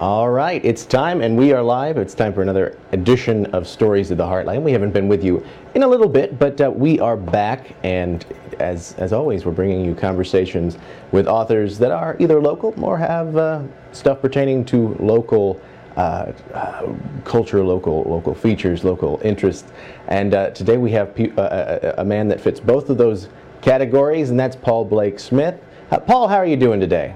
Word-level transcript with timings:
All 0.00 0.30
right, 0.30 0.64
it's 0.64 0.86
time, 0.86 1.20
and 1.20 1.36
we 1.36 1.52
are 1.52 1.62
live. 1.62 1.98
It's 1.98 2.14
time 2.14 2.32
for 2.32 2.40
another 2.40 2.78
edition 2.92 3.44
of 3.54 3.68
Stories 3.68 4.10
of 4.10 4.16
the 4.16 4.24
Heartland. 4.24 4.62
We 4.62 4.72
haven't 4.72 4.92
been 4.92 5.08
with 5.08 5.22
you 5.22 5.44
in 5.74 5.82
a 5.82 5.86
little 5.86 6.08
bit, 6.08 6.38
but 6.38 6.58
uh, 6.58 6.70
we 6.70 6.98
are 7.00 7.18
back, 7.18 7.76
and 7.82 8.24
as 8.58 8.94
as 8.94 9.12
always, 9.12 9.44
we're 9.44 9.52
bringing 9.52 9.84
you 9.84 9.94
conversations 9.94 10.78
with 11.12 11.28
authors 11.28 11.76
that 11.80 11.90
are 11.90 12.16
either 12.18 12.40
local 12.40 12.72
or 12.82 12.96
have 12.96 13.36
uh, 13.36 13.62
stuff 13.92 14.22
pertaining 14.22 14.64
to 14.66 14.96
local. 15.00 15.60
Uh, 15.98 16.32
uh 16.54 16.94
culture, 17.24 17.62
local 17.62 18.04
local 18.04 18.34
features, 18.34 18.84
local 18.84 19.20
interests, 19.22 19.70
and 20.08 20.32
uh, 20.32 20.48
today 20.50 20.78
we 20.78 20.92
have 20.92 21.14
pe- 21.14 21.32
uh, 21.36 21.94
a 21.98 22.04
man 22.04 22.26
that 22.28 22.40
fits 22.40 22.58
both 22.58 22.88
of 22.88 22.96
those 22.96 23.28
categories, 23.60 24.30
and 24.30 24.40
that's 24.40 24.56
Paul 24.56 24.86
Blake 24.86 25.18
Smith. 25.18 25.60
Paul, 26.06 26.28
how 26.28 26.36
are 26.36 26.46
you 26.46 26.56
doing 26.56 26.80
today? 26.80 27.12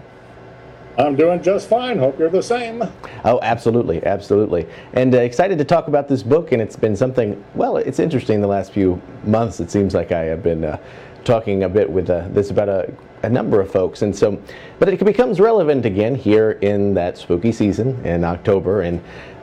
I'm 0.97 1.16
doing 1.16 1.43
just 1.43 1.69
fine. 1.69 1.99
Hope 1.99 2.19
you're 2.19 2.31
the 2.31 2.43
same. 2.43 2.82
Oh, 3.25 3.41
absolutely, 3.43 4.05
absolutely. 4.05 4.66
And 4.93 5.15
uh, 5.15 5.19
excited 5.19 5.59
to 5.59 5.65
talk 5.65 5.88
about 5.88 6.09
this 6.09 6.22
book. 6.22 6.53
And 6.53 6.62
it's 6.62 6.77
been 6.77 6.97
something, 6.97 7.43
well, 7.55 7.77
it's 7.78 7.99
interesting 7.99 8.41
the 8.41 8.47
last 8.47 8.72
few 8.72 9.03
months. 9.25 9.59
It 9.59 9.71
seems 9.71 9.93
like 9.94 10.12
I 10.12 10.22
have 10.25 10.43
been 10.43 10.65
uh, 10.65 10.78
talking 11.25 11.65
a 11.65 11.69
bit 11.69 11.91
with 11.91 12.10
uh, 12.10 12.28
this 12.28 12.50
about 12.50 12.69
a, 12.69 12.94
a, 13.22 13.28
number 13.28 13.60
of 13.60 13.72
folks. 13.72 14.03
And 14.03 14.15
so, 14.15 14.41
but 14.78 14.88
it 14.88 15.05
becomes 15.05 15.41
relevant 15.41 15.84
again 15.84 16.15
here 16.15 16.53
in 16.53 16.94
that 16.94 17.19
spooky 17.19 17.50
season 17.50 18.05
in 18.06 18.22
October 18.22 18.82
and 18.82 19.03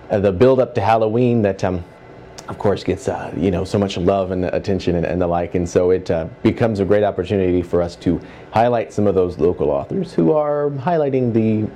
uh, 0.09 0.19
the 0.19 0.31
build 0.31 0.59
up 0.59 0.73
to 0.75 0.81
Halloween 0.81 1.41
that. 1.41 1.63
Um, 1.63 1.83
of 2.51 2.57
course, 2.57 2.83
gets 2.83 3.07
uh, 3.07 3.33
you 3.37 3.49
know 3.49 3.63
so 3.63 3.79
much 3.79 3.95
love 3.95 4.31
and 4.31 4.43
attention 4.43 4.97
and, 4.97 5.05
and 5.05 5.21
the 5.21 5.25
like, 5.25 5.55
and 5.55 5.67
so 5.67 5.91
it 5.91 6.11
uh, 6.11 6.25
becomes 6.43 6.81
a 6.81 6.85
great 6.85 7.01
opportunity 7.01 7.61
for 7.61 7.81
us 7.81 7.95
to 7.95 8.19
highlight 8.51 8.91
some 8.91 9.07
of 9.07 9.15
those 9.15 9.39
local 9.39 9.69
authors 9.69 10.13
who 10.13 10.33
are 10.33 10.69
highlighting 10.71 11.31
the 11.31 11.71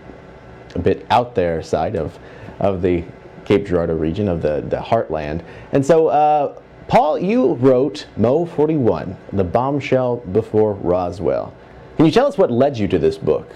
a 0.75 0.80
bit 0.80 1.08
out 1.09 1.34
there 1.34 1.63
side 1.63 1.96
of 1.96 2.19
of 2.59 2.81
the 2.81 3.06
Cape 3.46 3.66
Girardeau 3.66 3.96
region 3.96 4.28
of 4.28 4.41
the 4.41 4.66
the 4.68 4.75
heartland. 4.75 5.46
And 5.72 5.84
so, 5.84 6.08
uh, 6.08 6.59
Paul, 6.90 7.19
you 7.19 7.53
wrote 7.53 8.07
Mo 8.18 8.46
41, 8.46 9.16
the 9.31 9.46
bombshell 9.46 10.18
before 10.18 10.74
Roswell. 10.74 11.53
Can 11.96 12.06
you 12.06 12.12
tell 12.12 12.28
us 12.28 12.38
what 12.38 12.52
led 12.52 12.78
you 12.78 12.90
to 12.90 13.00
this 13.00 13.18
book? 13.18 13.50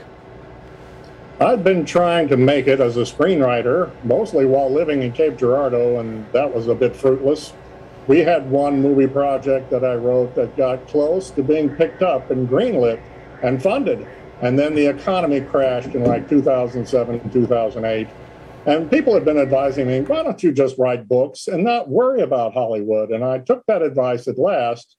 I've 1.41 1.63
been 1.63 1.85
trying 1.85 2.27
to 2.27 2.35
make 2.35 2.67
it 2.67 2.81
as 2.81 2.97
a 2.97 3.03
screenwriter, 3.03 3.91
mostly 4.03 4.45
while 4.45 4.69
living 4.69 5.03
in 5.03 5.13
Cape 5.13 5.37
Girardeau, 5.37 5.97
and 5.99 6.29
that 6.33 6.53
was 6.53 6.67
a 6.67 6.75
bit 6.75 6.93
fruitless. 6.93 7.53
We 8.07 8.19
had 8.19 8.51
one 8.51 8.81
movie 8.81 9.07
project 9.07 9.69
that 9.69 9.85
I 9.85 9.95
wrote 9.95 10.35
that 10.35 10.57
got 10.57 10.85
close 10.89 11.31
to 11.31 11.41
being 11.41 11.69
picked 11.69 12.01
up 12.01 12.29
and 12.29 12.49
greenlit 12.49 12.99
and 13.41 13.63
funded. 13.63 14.05
And 14.41 14.59
then 14.59 14.75
the 14.75 14.85
economy 14.87 15.39
crashed 15.39 15.95
in 15.95 16.03
like 16.03 16.27
2007, 16.27 17.29
2008. 17.29 18.07
And 18.65 18.91
people 18.91 19.13
had 19.13 19.23
been 19.23 19.39
advising 19.39 19.87
me, 19.87 20.01
why 20.01 20.23
don't 20.23 20.43
you 20.43 20.51
just 20.51 20.77
write 20.77 21.07
books 21.07 21.47
and 21.47 21.63
not 21.63 21.87
worry 21.87 22.19
about 22.19 22.53
Hollywood? 22.53 23.11
And 23.11 23.23
I 23.23 23.37
took 23.39 23.65
that 23.67 23.81
advice 23.81 24.27
at 24.27 24.37
last. 24.37 24.97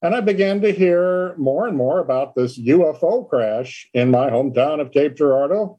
And 0.00 0.14
I 0.14 0.20
began 0.22 0.62
to 0.62 0.72
hear 0.72 1.36
more 1.36 1.68
and 1.68 1.76
more 1.76 2.00
about 2.00 2.34
this 2.34 2.58
UFO 2.58 3.28
crash 3.28 3.90
in 3.92 4.10
my 4.10 4.30
hometown 4.30 4.80
of 4.80 4.90
Cape 4.90 5.16
Girardeau. 5.16 5.78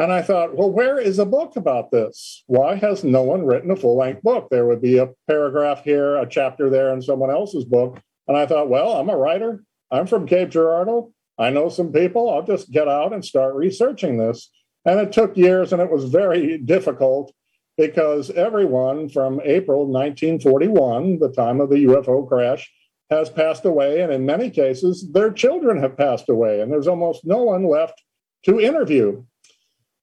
And 0.00 0.10
I 0.10 0.22
thought, 0.22 0.56
well, 0.56 0.70
where 0.70 0.98
is 0.98 1.18
a 1.18 1.26
book 1.26 1.56
about 1.56 1.90
this? 1.90 2.42
Why 2.46 2.74
has 2.76 3.04
no 3.04 3.20
one 3.22 3.44
written 3.44 3.70
a 3.70 3.76
full 3.76 3.98
length 3.98 4.22
book? 4.22 4.48
There 4.50 4.64
would 4.64 4.80
be 4.80 4.96
a 4.96 5.10
paragraph 5.28 5.84
here, 5.84 6.16
a 6.16 6.26
chapter 6.26 6.70
there 6.70 6.94
in 6.94 7.02
someone 7.02 7.30
else's 7.30 7.66
book. 7.66 8.00
And 8.26 8.34
I 8.34 8.46
thought, 8.46 8.70
well, 8.70 8.94
I'm 8.94 9.10
a 9.10 9.16
writer. 9.18 9.62
I'm 9.90 10.06
from 10.06 10.26
Cape 10.26 10.48
Girardeau. 10.48 11.12
I 11.36 11.50
know 11.50 11.68
some 11.68 11.92
people. 11.92 12.30
I'll 12.30 12.46
just 12.46 12.70
get 12.70 12.88
out 12.88 13.12
and 13.12 13.22
start 13.22 13.54
researching 13.54 14.16
this. 14.16 14.48
And 14.86 14.98
it 14.98 15.12
took 15.12 15.36
years 15.36 15.70
and 15.70 15.82
it 15.82 15.90
was 15.90 16.06
very 16.06 16.56
difficult 16.64 17.34
because 17.76 18.30
everyone 18.30 19.10
from 19.10 19.42
April 19.44 19.80
1941, 19.80 21.18
the 21.18 21.30
time 21.30 21.60
of 21.60 21.68
the 21.68 21.84
UFO 21.84 22.26
crash, 22.26 22.72
has 23.10 23.28
passed 23.28 23.66
away. 23.66 24.00
And 24.00 24.10
in 24.10 24.24
many 24.24 24.48
cases, 24.48 25.12
their 25.12 25.30
children 25.30 25.78
have 25.82 25.98
passed 25.98 26.30
away. 26.30 26.62
And 26.62 26.72
there's 26.72 26.88
almost 26.88 27.26
no 27.26 27.42
one 27.42 27.68
left 27.68 28.02
to 28.46 28.58
interview. 28.58 29.24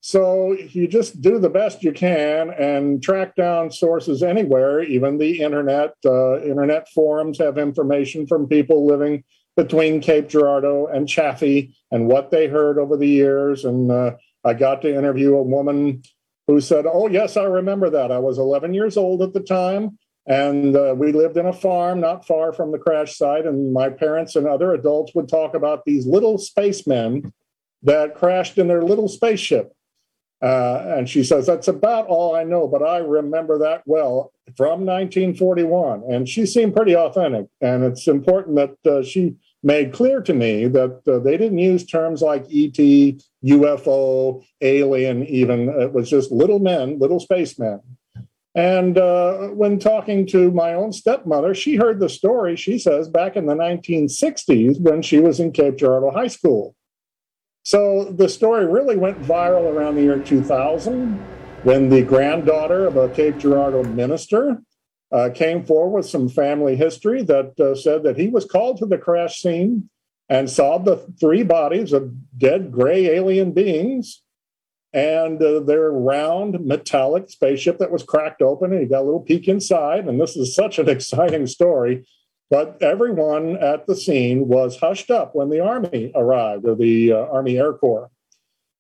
So 0.07 0.53
you 0.53 0.87
just 0.87 1.19
do 1.19 1.37
the 1.37 1.49
best 1.49 1.83
you 1.83 1.91
can 1.91 2.51
and 2.51 3.03
track 3.03 3.35
down 3.35 3.69
sources 3.69 4.23
anywhere, 4.23 4.81
even 4.81 5.17
the 5.17 5.41
internet. 5.41 5.95
Uh, 6.05 6.41
internet 6.43 6.87
forums 6.95 7.37
have 7.39 7.57
information 7.57 8.25
from 8.25 8.47
people 8.47 8.87
living 8.87 9.25
between 9.57 9.99
Cape 9.99 10.29
Girardeau 10.29 10.87
and 10.87 11.09
Chaffee 11.09 11.75
and 11.91 12.07
what 12.07 12.31
they 12.31 12.47
heard 12.47 12.79
over 12.79 12.95
the 12.95 13.05
years. 13.05 13.65
And 13.65 13.91
uh, 13.91 14.11
I 14.45 14.53
got 14.53 14.81
to 14.83 14.97
interview 14.97 15.35
a 15.35 15.43
woman 15.43 16.03
who 16.47 16.61
said, 16.61 16.85
Oh, 16.87 17.09
yes, 17.09 17.35
I 17.35 17.43
remember 17.43 17.89
that. 17.89 18.09
I 18.09 18.19
was 18.19 18.37
11 18.37 18.73
years 18.73 18.95
old 18.95 19.21
at 19.21 19.33
the 19.33 19.41
time. 19.41 19.99
And 20.25 20.73
uh, 20.73 20.95
we 20.97 21.11
lived 21.11 21.35
in 21.35 21.47
a 21.47 21.51
farm 21.51 21.99
not 21.99 22.25
far 22.25 22.53
from 22.53 22.71
the 22.71 22.79
crash 22.79 23.17
site. 23.17 23.45
And 23.45 23.73
my 23.73 23.89
parents 23.89 24.37
and 24.37 24.47
other 24.47 24.73
adults 24.73 25.13
would 25.15 25.27
talk 25.27 25.53
about 25.53 25.83
these 25.83 26.07
little 26.07 26.37
spacemen 26.37 27.33
that 27.83 28.15
crashed 28.15 28.57
in 28.57 28.69
their 28.69 28.83
little 28.83 29.09
spaceship. 29.09 29.73
Uh, 30.41 30.83
and 30.97 31.09
she 31.09 31.23
says, 31.23 31.47
That's 31.47 31.67
about 31.67 32.07
all 32.07 32.35
I 32.35 32.43
know, 32.43 32.67
but 32.67 32.83
I 32.83 32.97
remember 32.97 33.57
that 33.59 33.81
well 33.85 34.31
from 34.55 34.85
1941. 34.85 36.03
And 36.09 36.29
she 36.29 36.45
seemed 36.45 36.75
pretty 36.75 36.95
authentic. 36.95 37.47
And 37.61 37.83
it's 37.83 38.07
important 38.07 38.55
that 38.55 38.91
uh, 38.91 39.03
she 39.03 39.35
made 39.63 39.93
clear 39.93 40.21
to 40.21 40.33
me 40.33 40.67
that 40.67 41.01
uh, 41.07 41.19
they 41.19 41.37
didn't 41.37 41.57
use 41.57 41.85
terms 41.85 42.21
like 42.21 42.43
ET, 42.45 42.77
UFO, 43.43 44.45
alien, 44.61 45.25
even. 45.25 45.69
It 45.69 45.93
was 45.93 46.09
just 46.09 46.31
little 46.31 46.59
men, 46.59 46.99
little 46.99 47.19
spacemen. 47.19 47.81
And 48.53 48.97
uh, 48.97 49.49
when 49.49 49.77
talking 49.77 50.25
to 50.27 50.49
my 50.51 50.73
own 50.73 50.91
stepmother, 50.91 51.53
she 51.53 51.75
heard 51.75 51.99
the 51.99 52.09
story, 52.09 52.55
she 52.55 52.79
says, 52.79 53.07
back 53.07 53.35
in 53.35 53.45
the 53.45 53.53
1960s 53.53 54.81
when 54.81 55.03
she 55.03 55.19
was 55.19 55.39
in 55.39 55.51
Cape 55.51 55.77
Girardeau 55.77 56.09
High 56.09 56.27
School. 56.27 56.75
So 57.67 58.05
the 58.05 58.29
story 58.29 58.65
really 58.65 58.95
went 58.95 59.21
viral 59.21 59.69
around 59.69 59.95
the 59.95 60.01
year 60.01 60.17
2000 60.19 61.15
when 61.63 61.89
the 61.89 62.01
granddaughter 62.01 62.87
of 62.87 62.95
a 62.95 63.09
Cape 63.09 63.39
Girardeau 63.39 63.83
minister 63.83 64.61
uh, 65.11 65.31
came 65.35 65.65
forward 65.65 65.97
with 65.97 66.05
some 66.05 66.29
family 66.29 66.77
history 66.77 67.23
that 67.23 67.59
uh, 67.59 67.75
said 67.75 68.03
that 68.03 68.17
he 68.17 68.29
was 68.29 68.45
called 68.45 68.77
to 68.77 68.85
the 68.85 68.97
crash 68.97 69.41
scene 69.41 69.89
and 70.29 70.49
saw 70.49 70.77
the 70.77 70.95
three 71.19 71.43
bodies 71.43 71.91
of 71.91 72.13
dead 72.37 72.71
gray 72.71 73.07
alien 73.07 73.51
beings. 73.51 74.23
And 74.93 75.43
uh, 75.43 75.59
their 75.59 75.91
round 75.91 76.65
metallic 76.65 77.29
spaceship 77.29 77.79
that 77.79 77.91
was 77.91 78.01
cracked 78.01 78.41
open 78.41 78.71
and 78.71 78.79
he 78.79 78.87
got 78.87 79.01
a 79.01 79.03
little 79.03 79.19
peek 79.19 79.49
inside 79.49 80.07
and 80.07 80.21
this 80.21 80.37
is 80.37 80.55
such 80.55 80.79
an 80.79 80.87
exciting 80.95 81.45
story 81.45 82.07
but 82.49 82.77
everyone 82.81 83.57
at 83.57 83.87
the 83.87 83.95
scene 83.95 84.47
was 84.47 84.79
hushed 84.79 85.11
up 85.11 85.35
when 85.35 85.49
the 85.49 85.59
Army 85.59 86.11
arrived, 86.15 86.67
or 86.67 86.75
the 86.75 87.13
uh, 87.13 87.27
Army 87.31 87.57
Air 87.57 87.73
Corps. 87.73 88.09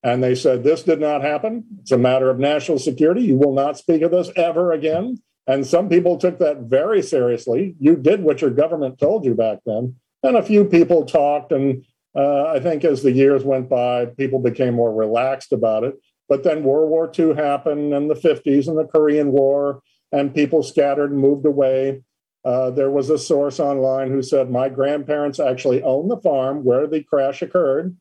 And 0.03 0.23
they 0.23 0.35
said, 0.35 0.63
This 0.63 0.83
did 0.83 0.99
not 0.99 1.21
happen. 1.21 1.65
It's 1.81 1.91
a 1.91 1.97
matter 1.97 2.29
of 2.29 2.39
national 2.39 2.79
security. 2.79 3.21
You 3.23 3.37
will 3.37 3.53
not 3.53 3.77
speak 3.77 4.01
of 4.03 4.11
this 4.11 4.31
ever 4.35 4.71
again. 4.71 5.21
And 5.47 5.65
some 5.65 5.89
people 5.89 6.17
took 6.17 6.39
that 6.39 6.61
very 6.61 7.01
seriously. 7.01 7.75
You 7.79 7.95
did 7.95 8.21
what 8.21 8.41
your 8.41 8.51
government 8.51 8.99
told 8.99 9.25
you 9.25 9.33
back 9.33 9.59
then. 9.65 9.95
And 10.23 10.35
a 10.35 10.43
few 10.43 10.65
people 10.65 11.05
talked. 11.05 11.51
And 11.51 11.85
uh, 12.15 12.45
I 12.47 12.59
think 12.59 12.83
as 12.83 13.01
the 13.01 13.11
years 13.11 13.43
went 13.43 13.69
by, 13.69 14.05
people 14.05 14.39
became 14.39 14.75
more 14.75 14.93
relaxed 14.93 15.53
about 15.53 15.83
it. 15.83 15.95
But 16.29 16.43
then 16.43 16.63
World 16.63 16.89
War 16.89 17.11
II 17.17 17.35
happened 17.35 17.93
and 17.93 18.09
the 18.09 18.15
50s 18.15 18.67
and 18.67 18.77
the 18.77 18.83
Korean 18.83 19.31
War, 19.31 19.81
and 20.11 20.35
people 20.35 20.63
scattered 20.63 21.11
and 21.11 21.19
moved 21.19 21.45
away. 21.45 22.01
Uh, 22.47 22.69
there 22.69 22.89
was 22.89 23.09
a 23.09 23.17
source 23.17 23.59
online 23.59 24.09
who 24.09 24.23
said, 24.23 24.49
My 24.49 24.69
grandparents 24.69 25.37
actually 25.37 25.83
own 25.83 26.07
the 26.07 26.15
farm 26.15 26.63
where 26.63 26.87
the 26.87 27.03
crash 27.03 27.41
occurred, 27.41 27.97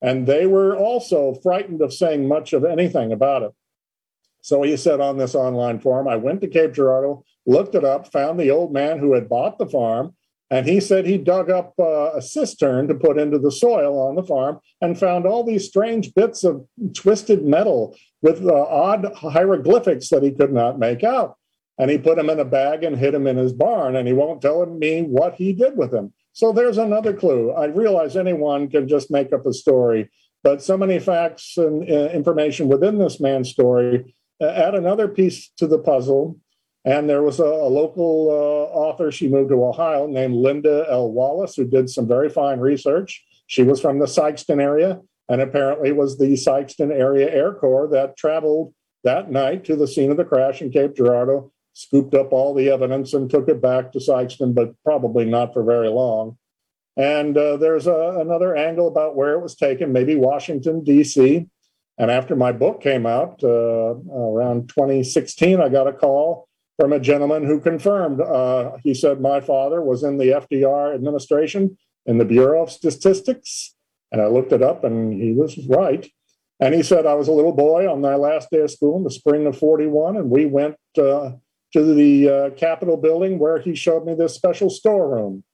and 0.00 0.24
they 0.24 0.46
were 0.46 0.76
also 0.76 1.34
frightened 1.42 1.82
of 1.82 1.92
saying 1.92 2.28
much 2.28 2.52
of 2.52 2.64
anything 2.64 3.10
about 3.10 3.42
it. 3.42 3.50
So 4.40 4.62
he 4.62 4.76
said 4.76 5.00
on 5.00 5.18
this 5.18 5.34
online 5.34 5.80
forum, 5.80 6.06
I 6.06 6.14
went 6.14 6.42
to 6.42 6.46
Cape 6.46 6.74
Girardeau, 6.74 7.24
looked 7.44 7.74
it 7.74 7.84
up, 7.84 8.12
found 8.12 8.38
the 8.38 8.52
old 8.52 8.72
man 8.72 9.00
who 9.00 9.14
had 9.14 9.28
bought 9.28 9.58
the 9.58 9.66
farm, 9.66 10.14
and 10.48 10.64
he 10.64 10.78
said 10.78 11.04
he 11.04 11.18
dug 11.18 11.50
up 11.50 11.74
uh, 11.80 12.12
a 12.12 12.22
cistern 12.22 12.86
to 12.86 12.94
put 12.94 13.18
into 13.18 13.40
the 13.40 13.50
soil 13.50 14.00
on 14.00 14.14
the 14.14 14.22
farm 14.22 14.60
and 14.80 14.96
found 14.96 15.26
all 15.26 15.42
these 15.42 15.66
strange 15.66 16.14
bits 16.14 16.44
of 16.44 16.64
twisted 16.94 17.44
metal 17.44 17.96
with 18.22 18.46
uh, 18.46 18.62
odd 18.62 19.12
hieroglyphics 19.16 20.08
that 20.10 20.22
he 20.22 20.30
could 20.30 20.52
not 20.52 20.78
make 20.78 21.02
out 21.02 21.37
and 21.78 21.90
he 21.90 21.98
put 21.98 22.18
him 22.18 22.28
in 22.30 22.40
a 22.40 22.44
bag 22.44 22.82
and 22.82 22.96
hid 22.96 23.14
him 23.14 23.26
in 23.26 23.36
his 23.36 23.52
barn, 23.52 23.96
and 23.96 24.06
he 24.06 24.14
won't 24.14 24.42
tell 24.42 24.64
me 24.66 25.02
what 25.02 25.34
he 25.34 25.52
did 25.52 25.76
with 25.76 25.92
him. 25.92 26.12
So 26.32 26.52
there's 26.52 26.78
another 26.78 27.12
clue. 27.12 27.52
I 27.52 27.66
realize 27.66 28.16
anyone 28.16 28.68
can 28.68 28.88
just 28.88 29.10
make 29.10 29.32
up 29.32 29.46
a 29.46 29.52
story, 29.52 30.10
but 30.42 30.62
so 30.62 30.76
many 30.76 30.98
facts 30.98 31.56
and 31.56 31.88
uh, 31.88 32.10
information 32.10 32.68
within 32.68 32.98
this 32.98 33.20
man's 33.20 33.50
story 33.50 34.14
uh, 34.40 34.46
add 34.46 34.74
another 34.74 35.08
piece 35.08 35.50
to 35.56 35.66
the 35.66 35.78
puzzle. 35.78 36.38
And 36.84 37.10
there 37.10 37.22
was 37.22 37.40
a, 37.40 37.44
a 37.44 37.68
local 37.68 38.28
uh, 38.30 38.72
author, 38.72 39.10
she 39.10 39.28
moved 39.28 39.50
to 39.50 39.64
Ohio, 39.64 40.06
named 40.06 40.36
Linda 40.36 40.86
L. 40.88 41.10
Wallace, 41.10 41.56
who 41.56 41.64
did 41.64 41.90
some 41.90 42.06
very 42.06 42.28
fine 42.28 42.60
research. 42.60 43.24
She 43.46 43.62
was 43.62 43.80
from 43.80 43.98
the 43.98 44.06
Sikeston 44.06 44.62
area, 44.62 45.00
and 45.28 45.40
apparently 45.40 45.92
was 45.92 46.18
the 46.18 46.34
Sikeston 46.34 46.90
Area 46.90 47.30
Air 47.30 47.52
Corps 47.52 47.88
that 47.88 48.16
traveled 48.16 48.74
that 49.04 49.30
night 49.30 49.64
to 49.64 49.76
the 49.76 49.88
scene 49.88 50.10
of 50.10 50.16
the 50.16 50.24
crash 50.24 50.62
in 50.62 50.70
Cape 50.70 50.94
Girardeau, 50.96 51.52
scooped 51.78 52.12
up 52.12 52.32
all 52.32 52.54
the 52.54 52.70
evidence 52.70 53.14
and 53.14 53.30
took 53.30 53.48
it 53.48 53.62
back 53.62 53.92
to 53.92 54.00
Sikeston, 54.00 54.52
but 54.52 54.74
probably 54.84 55.24
not 55.24 55.52
for 55.52 55.62
very 55.62 55.88
long. 55.88 56.36
And 56.96 57.38
uh, 57.38 57.56
there's 57.56 57.86
a, 57.86 58.16
another 58.18 58.56
angle 58.56 58.88
about 58.88 59.14
where 59.14 59.34
it 59.34 59.40
was 59.40 59.54
taken, 59.54 59.92
maybe 59.92 60.16
Washington, 60.16 60.82
D.C. 60.82 61.46
And 61.96 62.10
after 62.10 62.34
my 62.34 62.50
book 62.50 62.82
came 62.82 63.06
out 63.06 63.44
uh, 63.44 63.94
around 63.94 64.70
2016, 64.70 65.60
I 65.60 65.68
got 65.68 65.86
a 65.86 65.92
call 65.92 66.48
from 66.76 66.92
a 66.92 66.98
gentleman 66.98 67.46
who 67.46 67.60
confirmed. 67.60 68.20
Uh, 68.20 68.72
he 68.82 68.92
said, 68.92 69.20
My 69.20 69.40
father 69.40 69.80
was 69.80 70.02
in 70.02 70.18
the 70.18 70.30
FDR 70.30 70.92
administration 70.96 71.78
in 72.06 72.18
the 72.18 72.24
Bureau 72.24 72.64
of 72.64 72.72
Statistics. 72.72 73.76
And 74.10 74.20
I 74.20 74.26
looked 74.26 74.52
it 74.52 74.62
up 74.62 74.82
and 74.82 75.12
he 75.12 75.32
was 75.32 75.56
right. 75.68 76.10
And 76.58 76.74
he 76.74 76.82
said, 76.82 77.06
I 77.06 77.14
was 77.14 77.28
a 77.28 77.32
little 77.32 77.54
boy 77.54 77.88
on 77.88 78.00
my 78.00 78.16
last 78.16 78.50
day 78.50 78.62
of 78.62 78.70
school 78.72 78.96
in 78.96 79.04
the 79.04 79.12
spring 79.12 79.46
of 79.46 79.56
41, 79.56 80.16
and 80.16 80.28
we 80.28 80.44
went 80.44 80.74
uh, 81.00 81.32
to 81.72 81.94
the 81.94 82.28
uh, 82.28 82.50
Capitol 82.50 82.96
building 82.96 83.38
where 83.38 83.58
he 83.58 83.74
showed 83.74 84.06
me 84.06 84.14
this 84.14 84.34
special 84.34 84.70
storeroom 84.70 85.44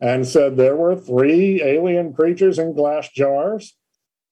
and 0.00 0.26
said 0.26 0.56
there 0.56 0.76
were 0.76 0.96
three 0.96 1.62
alien 1.62 2.12
creatures 2.12 2.58
in 2.58 2.74
glass 2.74 3.08
jars 3.08 3.76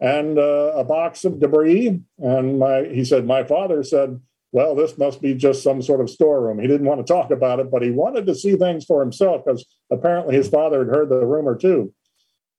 and 0.01 0.39
uh, 0.39 0.73
a 0.75 0.85
box 0.85 1.25
of 1.25 1.41
debris. 1.41 2.01
And 2.19 2.59
my, 2.59 2.85
he 2.85 3.05
said, 3.05 3.27
my 3.27 3.45
father 3.45 3.83
said, 3.83 4.21
well, 4.53 4.75
this 4.75 4.99
must 4.99 5.23
be 5.23 5.35
just 5.35 5.63
some 5.63 5.81
sort 5.81 6.01
of 6.01 6.11
storeroom. 6.11 6.59
He 6.59 6.67
didn't 6.67 6.87
want 6.87 7.07
to 7.07 7.13
talk 7.13 7.31
about 7.31 7.61
it, 7.61 7.71
but 7.71 7.83
he 7.83 7.91
wanted 7.91 8.27
to 8.27 8.35
see 8.35 8.57
things 8.57 8.85
for 8.85 9.01
himself 9.01 9.45
because 9.45 9.65
apparently 9.91 10.35
his 10.35 10.49
father 10.49 10.81
had 10.81 10.95
heard 10.95 11.09
the 11.09 11.25
rumor 11.25 11.57
too. 11.57 11.95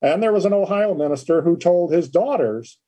And 0.02 0.24
there 0.24 0.34
was 0.34 0.46
an 0.46 0.54
Ohio 0.54 0.96
minister 0.96 1.42
who 1.42 1.58
told 1.58 1.92
his 1.92 2.08
daughters 2.08 2.80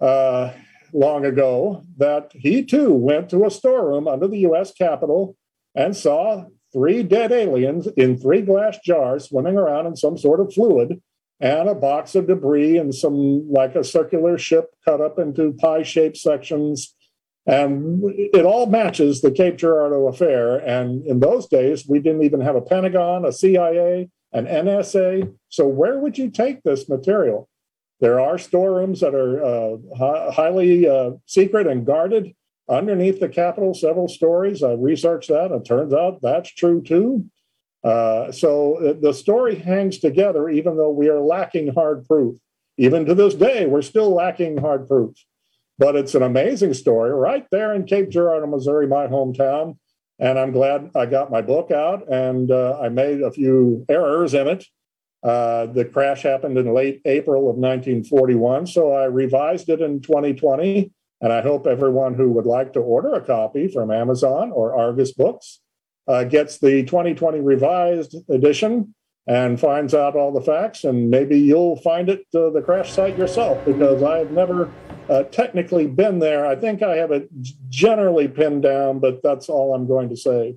uh, 0.00 0.52
long 0.92 1.24
ago 1.24 1.82
that 1.96 2.30
he 2.34 2.64
too 2.64 2.92
went 2.92 3.30
to 3.30 3.44
a 3.44 3.50
storeroom 3.50 4.06
under 4.06 4.28
the 4.28 4.38
US 4.38 4.72
Capitol 4.72 5.36
and 5.74 5.96
saw 5.96 6.44
three 6.72 7.02
dead 7.02 7.32
aliens 7.32 7.86
in 7.96 8.16
three 8.16 8.42
glass 8.42 8.78
jars 8.84 9.28
swimming 9.28 9.56
around 9.56 9.86
in 9.86 9.96
some 9.96 10.16
sort 10.16 10.40
of 10.40 10.52
fluid 10.52 11.00
and 11.42 11.68
a 11.68 11.74
box 11.74 12.14
of 12.14 12.28
debris 12.28 12.78
and 12.78 12.94
some 12.94 13.50
like 13.50 13.74
a 13.74 13.82
circular 13.82 14.38
ship 14.38 14.70
cut 14.84 15.00
up 15.00 15.18
into 15.18 15.52
pie 15.54 15.82
shaped 15.82 16.16
sections. 16.16 16.94
And 17.46 18.00
it 18.06 18.44
all 18.44 18.66
matches 18.66 19.20
the 19.20 19.32
Cape 19.32 19.56
Girardeau 19.56 20.06
affair. 20.06 20.58
And 20.58 21.04
in 21.04 21.18
those 21.18 21.48
days, 21.48 21.84
we 21.88 21.98
didn't 21.98 22.22
even 22.22 22.40
have 22.40 22.54
a 22.54 22.60
Pentagon, 22.60 23.24
a 23.24 23.32
CIA, 23.32 24.08
an 24.32 24.46
NSA. 24.46 25.34
So, 25.48 25.66
where 25.66 25.98
would 25.98 26.16
you 26.16 26.30
take 26.30 26.62
this 26.62 26.88
material? 26.88 27.48
There 27.98 28.20
are 28.20 28.38
storerooms 28.38 29.00
that 29.00 29.14
are 29.14 29.44
uh, 29.44 30.30
highly 30.30 30.88
uh, 30.88 31.12
secret 31.26 31.66
and 31.66 31.84
guarded 31.84 32.32
underneath 32.68 33.20
the 33.20 33.28
Capitol, 33.28 33.74
several 33.74 34.08
stories. 34.08 34.62
I 34.62 34.72
researched 34.72 35.28
that, 35.28 35.50
and 35.50 35.60
it 35.60 35.66
turns 35.66 35.92
out 35.92 36.20
that's 36.22 36.52
true 36.52 36.82
too. 36.82 37.26
Uh, 37.84 38.30
so 38.30 38.76
uh, 38.76 38.94
the 39.00 39.12
story 39.12 39.56
hangs 39.56 39.98
together, 39.98 40.48
even 40.48 40.76
though 40.76 40.90
we 40.90 41.08
are 41.08 41.20
lacking 41.20 41.74
hard 41.74 42.06
proof. 42.06 42.36
Even 42.78 43.04
to 43.06 43.14
this 43.14 43.34
day, 43.34 43.66
we're 43.66 43.82
still 43.82 44.14
lacking 44.14 44.58
hard 44.58 44.86
proof. 44.88 45.14
But 45.78 45.96
it's 45.96 46.14
an 46.14 46.22
amazing 46.22 46.74
story 46.74 47.12
right 47.12 47.46
there 47.50 47.74
in 47.74 47.84
Cape 47.84 48.08
Girardeau, 48.08 48.46
Missouri, 48.46 48.86
my 48.86 49.08
hometown. 49.08 49.78
And 50.18 50.38
I'm 50.38 50.52
glad 50.52 50.90
I 50.94 51.06
got 51.06 51.32
my 51.32 51.42
book 51.42 51.72
out 51.72 52.08
and 52.08 52.50
uh, 52.50 52.78
I 52.80 52.88
made 52.88 53.22
a 53.22 53.32
few 53.32 53.84
errors 53.88 54.34
in 54.34 54.46
it. 54.46 54.64
Uh, 55.22 55.66
the 55.66 55.84
crash 55.84 56.22
happened 56.22 56.58
in 56.58 56.72
late 56.72 57.00
April 57.04 57.50
of 57.50 57.56
1941. 57.56 58.66
So 58.68 58.92
I 58.92 59.04
revised 59.04 59.68
it 59.68 59.80
in 59.80 60.00
2020. 60.00 60.92
And 61.22 61.32
I 61.32 61.40
hope 61.40 61.66
everyone 61.66 62.14
who 62.14 62.30
would 62.32 62.46
like 62.46 62.72
to 62.72 62.80
order 62.80 63.14
a 63.14 63.20
copy 63.20 63.68
from 63.68 63.92
Amazon 63.92 64.50
or 64.50 64.74
Argus 64.74 65.12
Books 65.12 65.60
uh, 66.08 66.24
gets 66.24 66.58
the 66.58 66.82
2020 66.82 67.38
revised 67.40 68.16
edition 68.28 68.92
and 69.28 69.60
finds 69.60 69.94
out 69.94 70.16
all 70.16 70.32
the 70.32 70.40
facts. 70.40 70.82
And 70.82 71.08
maybe 71.08 71.38
you'll 71.38 71.76
find 71.76 72.08
it 72.08 72.26
uh, 72.34 72.50
the 72.50 72.60
crash 72.60 72.92
site 72.92 73.16
yourself 73.16 73.64
because 73.64 74.02
I've 74.02 74.32
never 74.32 74.68
uh, 75.08 75.22
technically 75.24 75.86
been 75.86 76.18
there. 76.18 76.44
I 76.44 76.56
think 76.56 76.82
I 76.82 76.96
have 76.96 77.12
it 77.12 77.28
generally 77.68 78.26
pinned 78.26 78.62
down, 78.62 78.98
but 78.98 79.22
that's 79.22 79.48
all 79.48 79.74
I'm 79.74 79.86
going 79.86 80.08
to 80.08 80.16
say. 80.16 80.56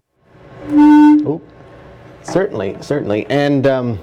Oh, 0.71 1.43
certainly, 2.23 2.75
certainly. 2.81 3.27
And 3.29 3.67
um, 3.67 3.99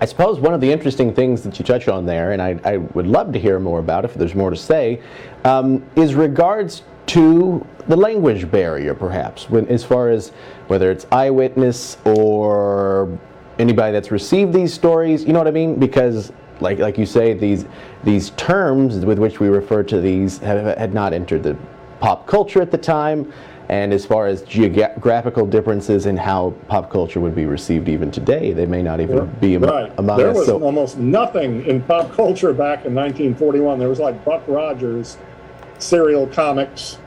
I 0.00 0.04
suppose 0.04 0.38
one 0.38 0.54
of 0.54 0.60
the 0.60 0.70
interesting 0.70 1.12
things 1.12 1.42
that 1.42 1.58
you 1.58 1.64
touch 1.64 1.88
on 1.88 2.06
there, 2.06 2.32
and 2.32 2.40
I, 2.40 2.58
I 2.64 2.76
would 2.76 3.06
love 3.06 3.32
to 3.32 3.38
hear 3.38 3.58
more 3.58 3.80
about 3.80 4.04
if 4.04 4.14
there's 4.14 4.34
more 4.34 4.50
to 4.50 4.56
say, 4.56 5.02
um, 5.44 5.84
is 5.96 6.14
regards 6.14 6.82
to 7.06 7.66
the 7.88 7.96
language 7.96 8.50
barrier, 8.50 8.94
perhaps, 8.94 9.50
when, 9.50 9.66
as 9.68 9.82
far 9.82 10.10
as 10.10 10.28
whether 10.68 10.90
it's 10.90 11.06
eyewitness 11.10 11.96
or 12.04 13.18
anybody 13.58 13.92
that's 13.92 14.12
received 14.12 14.52
these 14.52 14.72
stories. 14.72 15.24
You 15.24 15.32
know 15.32 15.40
what 15.40 15.48
I 15.48 15.52
mean? 15.52 15.76
Because, 15.80 16.32
like 16.60 16.78
like 16.78 16.98
you 16.98 17.06
say, 17.06 17.34
these 17.34 17.64
these 18.04 18.30
terms 18.30 19.04
with 19.04 19.18
which 19.18 19.40
we 19.40 19.48
refer 19.48 19.82
to 19.84 20.00
these 20.00 20.38
have, 20.38 20.76
had 20.76 20.94
not 20.94 21.12
entered 21.12 21.42
the 21.42 21.56
pop 21.98 22.26
culture 22.26 22.62
at 22.62 22.70
the 22.70 22.78
time. 22.78 23.32
And 23.68 23.92
as 23.92 24.06
far 24.06 24.26
as 24.26 24.42
geographical 24.42 25.46
differences 25.46 26.06
in 26.06 26.16
how 26.16 26.54
pop 26.68 26.90
culture 26.90 27.20
would 27.20 27.34
be 27.34 27.44
received 27.44 27.88
even 27.88 28.10
today, 28.10 28.54
they 28.54 28.64
may 28.64 28.82
not 28.82 29.00
even 29.00 29.26
be 29.40 29.56
am- 29.56 29.64
right. 29.64 29.92
among 29.98 30.16
there 30.16 30.30
us. 30.30 30.36
was 30.38 30.46
So, 30.46 30.62
almost 30.62 30.96
nothing 30.96 31.66
in 31.66 31.82
pop 31.82 32.10
culture 32.12 32.54
back 32.54 32.86
in 32.86 32.94
1941. 32.94 33.78
There 33.78 33.90
was 33.90 33.98
like 33.98 34.24
Buck 34.24 34.42
Rogers 34.48 35.18
serial 35.78 36.26
comics, 36.26 36.98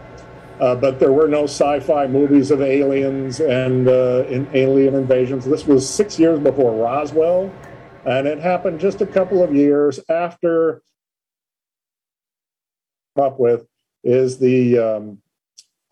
uh, 0.60 0.76
but 0.76 1.00
there 1.00 1.12
were 1.12 1.28
no 1.28 1.46
sci-fi 1.46 2.06
movies 2.06 2.52
of 2.52 2.62
aliens 2.62 3.40
and 3.40 3.88
uh, 3.88 4.26
in 4.30 4.48
alien 4.54 4.94
invasions. 4.94 5.46
This 5.46 5.66
was 5.66 5.90
six 5.90 6.20
years 6.20 6.40
before 6.40 6.74
Roswell, 6.74 7.52
and 8.06 8.28
it 8.28 8.38
happened 8.38 8.80
just 8.80 9.02
a 9.02 9.08
couple 9.08 9.44
of 9.44 9.56
years 9.56 10.00
after. 10.10 10.84
Up 13.18 13.40
with 13.40 13.68
is 14.06 14.38
the 14.40 14.78
um, 14.78 15.22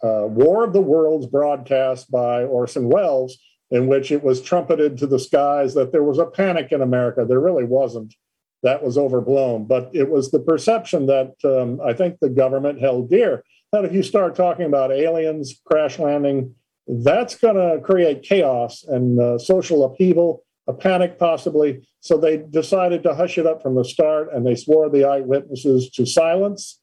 uh, 0.03 0.25
War 0.27 0.63
of 0.63 0.73
the 0.73 0.81
Worlds 0.81 1.27
broadcast 1.27 2.09
by 2.09 2.43
Orson 2.43 2.89
Welles, 2.89 3.37
in 3.71 3.87
which 3.87 4.11
it 4.11 4.23
was 4.23 4.41
trumpeted 4.41 4.97
to 4.97 5.07
the 5.07 5.19
skies 5.19 5.73
that 5.73 5.91
there 5.91 6.03
was 6.03 6.17
a 6.17 6.25
panic 6.25 6.71
in 6.71 6.81
America. 6.81 7.25
There 7.25 7.39
really 7.39 7.65
wasn't 7.65 8.15
that 8.63 8.83
was 8.83 8.97
overblown. 8.97 9.65
But 9.65 9.89
it 9.93 10.09
was 10.09 10.31
the 10.31 10.39
perception 10.39 11.05
that 11.07 11.33
um, 11.43 11.79
I 11.81 11.93
think 11.93 12.19
the 12.19 12.29
government 12.29 12.81
held 12.81 13.09
dear 13.09 13.43
that 13.71 13.85
if 13.85 13.93
you 13.93 14.03
start 14.03 14.35
talking 14.35 14.65
about 14.65 14.91
aliens 14.91 15.59
crash 15.65 15.99
landing, 15.99 16.55
that's 16.87 17.35
going 17.35 17.55
to 17.55 17.81
create 17.83 18.23
chaos 18.23 18.83
and 18.83 19.19
uh, 19.19 19.37
social 19.37 19.85
upheaval, 19.85 20.43
a 20.67 20.73
panic 20.73 21.19
possibly. 21.19 21.87
So 21.99 22.17
they 22.17 22.37
decided 22.37 23.03
to 23.03 23.13
hush 23.13 23.37
it 23.37 23.45
up 23.45 23.61
from 23.61 23.75
the 23.75 23.85
start 23.85 24.33
and 24.33 24.45
they 24.45 24.55
swore 24.55 24.89
the 24.89 25.05
eyewitnesses 25.05 25.89
to 25.91 26.05
silence. 26.05 26.79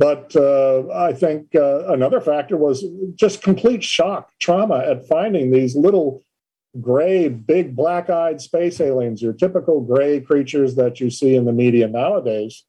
But 0.00 0.34
uh, 0.34 0.88
I 0.94 1.12
think 1.12 1.54
uh, 1.54 1.92
another 1.92 2.22
factor 2.22 2.56
was 2.56 2.82
just 3.16 3.42
complete 3.42 3.84
shock, 3.84 4.30
trauma 4.40 4.78
at 4.78 5.06
finding 5.06 5.50
these 5.50 5.76
little 5.76 6.22
gray, 6.80 7.28
big, 7.28 7.76
black 7.76 8.08
eyed 8.08 8.40
space 8.40 8.80
aliens, 8.80 9.20
your 9.20 9.34
typical 9.34 9.82
gray 9.82 10.18
creatures 10.18 10.74
that 10.76 11.00
you 11.00 11.10
see 11.10 11.36
in 11.36 11.44
the 11.44 11.52
media 11.52 11.86
nowadays. 11.86 12.64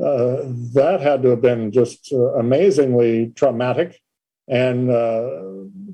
Uh, 0.00 0.42
that 0.72 1.00
had 1.00 1.24
to 1.24 1.30
have 1.30 1.42
been 1.42 1.72
just 1.72 2.12
uh, 2.12 2.34
amazingly 2.34 3.32
traumatic 3.34 4.00
and 4.46 4.88
uh, 4.88 5.42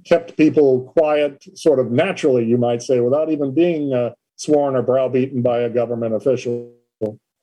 kept 0.05 0.37
people 0.37 0.83
quiet, 0.95 1.43
sort 1.55 1.79
of 1.79 1.91
naturally, 1.91 2.45
you 2.45 2.59
might 2.59 2.83
say, 2.83 3.01
without 3.01 3.31
even 3.31 3.55
being 3.55 3.95
uh, 3.95 4.11
sworn 4.37 4.77
or 4.77 4.83
browbeaten 4.83 5.41
by 5.41 5.61
a 5.61 5.71
government 5.71 6.15
official. 6.15 6.75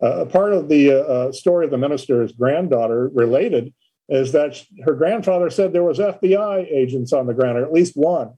Uh, 0.06 0.26
part 0.26 0.54
of 0.54 0.70
the 0.70 0.92
uh, 0.92 1.32
story 1.32 1.66
of 1.66 1.72
the 1.72 1.78
minister's 1.78 2.32
granddaughter 2.32 3.10
related 3.14 3.74
is 4.08 4.32
that 4.34 4.64
her 4.84 4.94
grandfather 4.94 5.50
said 5.50 5.74
there 5.74 5.84
was 5.84 5.98
FBI 5.98 6.72
agents 6.72 7.12
on 7.12 7.26
the 7.26 7.34
ground, 7.34 7.58
or 7.58 7.66
at 7.66 7.74
least 7.74 7.94
one 7.96 8.34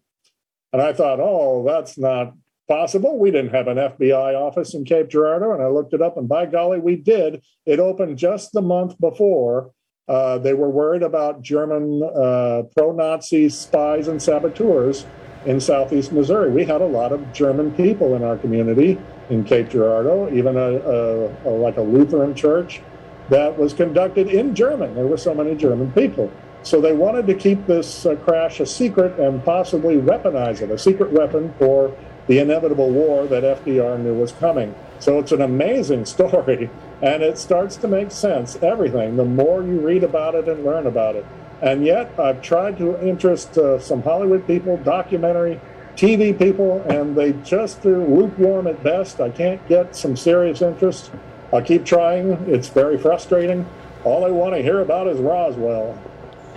and 0.74 0.82
I 0.82 0.94
thought, 0.94 1.20
oh, 1.20 1.64
that's 1.66 1.98
not 1.98 2.34
possible. 2.68 3.18
We 3.18 3.32
didn't 3.32 3.54
have 3.54 3.68
an 3.68 3.78
FBI 3.78 4.36
office 4.36 4.74
in 4.74 4.84
Cape 4.84 5.10
Girardeau. 5.10 5.54
And 5.54 5.64
I 5.64 5.68
looked 5.68 5.94
it 5.94 6.02
up, 6.02 6.18
and 6.18 6.28
by 6.28 6.46
golly, 6.46 6.80
we 6.80 6.96
did. 6.96 7.42
It 7.66 7.80
opened 7.80 8.18
just 8.18 8.52
the 8.52 8.62
month 8.62 9.00
before. 9.00 9.72
Uh, 10.08 10.38
they 10.38 10.54
were 10.54 10.70
worried 10.70 11.04
about 11.04 11.42
German 11.42 12.02
uh, 12.04 12.64
pro 12.76 12.92
Nazi 12.92 13.50
spies 13.50 14.08
and 14.08 14.22
saboteurs 14.22 15.06
in 15.48 15.62
southeast 15.62 16.12
Missouri. 16.12 16.52
We 16.52 16.66
had 16.66 16.82
a 16.82 16.86
lot 16.86 17.14
of 17.14 17.32
German 17.32 17.72
people 17.72 18.16
in 18.16 18.24
our 18.24 18.38
community 18.38 19.00
in 19.30 19.46
Cape 19.46 19.70
Girardeau, 19.70 20.30
even 20.34 20.58
a, 20.58 20.60
a, 20.60 21.28
a 21.46 21.50
like 21.50 21.78
a 21.78 21.82
Lutheran 21.82 22.36
church 22.36 22.82
that 23.30 23.58
was 23.58 23.74
conducted 23.74 24.28
in 24.28 24.54
German. 24.54 24.94
There 24.94 25.08
were 25.08 25.18
so 25.18 25.34
many 25.34 25.56
German 25.56 25.92
people. 25.94 26.30
So 26.64 26.82
they 26.82 26.92
wanted 26.92 27.28
to 27.28 27.34
keep 27.34 27.66
this 27.66 28.06
uh, 28.06 28.16
crash 28.18 28.60
a 28.60 28.66
secret 28.66 29.18
and 29.20 29.44
possibly 29.44 29.96
weaponize 29.96 30.62
it, 30.62 30.70
a 30.70 30.78
secret 30.78 31.12
weapon 31.12 31.54
for 31.58 31.96
the 32.28 32.40
inevitable 32.40 32.90
war 32.90 33.26
that 33.28 33.44
FDR 33.44 33.98
knew 34.02 34.14
was 34.14 34.34
coming. 34.34 34.76
So 35.00 35.18
it's 35.18 35.32
an 35.32 35.42
amazing 35.42 36.06
story 36.14 36.70
and 37.02 37.24
it 37.24 37.38
starts 37.38 37.78
to 37.78 37.88
make 37.88 38.12
sense. 38.12 38.58
Everything. 38.58 39.16
The 39.16 39.24
more 39.24 39.64
you 39.64 39.80
read 39.80 40.04
about 40.04 40.36
it 40.36 40.50
and 40.50 40.66
learn 40.66 40.88
about 40.88 41.16
it, 41.16 41.26
and 41.62 41.86
yet 41.86 42.18
I've 42.20 42.42
tried 42.42 42.78
to 42.78 43.02
interest 43.06 43.58
uh, 43.58 43.80
some 43.80 44.04
Hollywood 44.04 44.46
people, 44.46 44.78
documentary, 44.78 45.60
TV 45.96 46.38
people, 46.38 46.84
and 46.84 47.16
they 47.16 47.34
just 47.44 47.84
are 47.86 47.98
lukewarm 47.98 48.68
at 48.68 48.84
best. 48.84 49.20
I 49.20 49.32
can't 49.32 49.66
get 49.68 49.96
some 49.96 50.16
serious 50.16 50.62
interest. 50.62 51.12
I 51.52 51.62
keep 51.62 51.86
trying. 51.86 52.32
It's 52.48 52.68
very 52.68 52.98
frustrating. 52.98 53.66
All 54.04 54.24
I 54.24 54.30
want 54.30 54.54
to 54.54 54.62
hear 54.62 54.82
about 54.82 55.08
is 55.08 55.18
Roswell. 55.18 55.98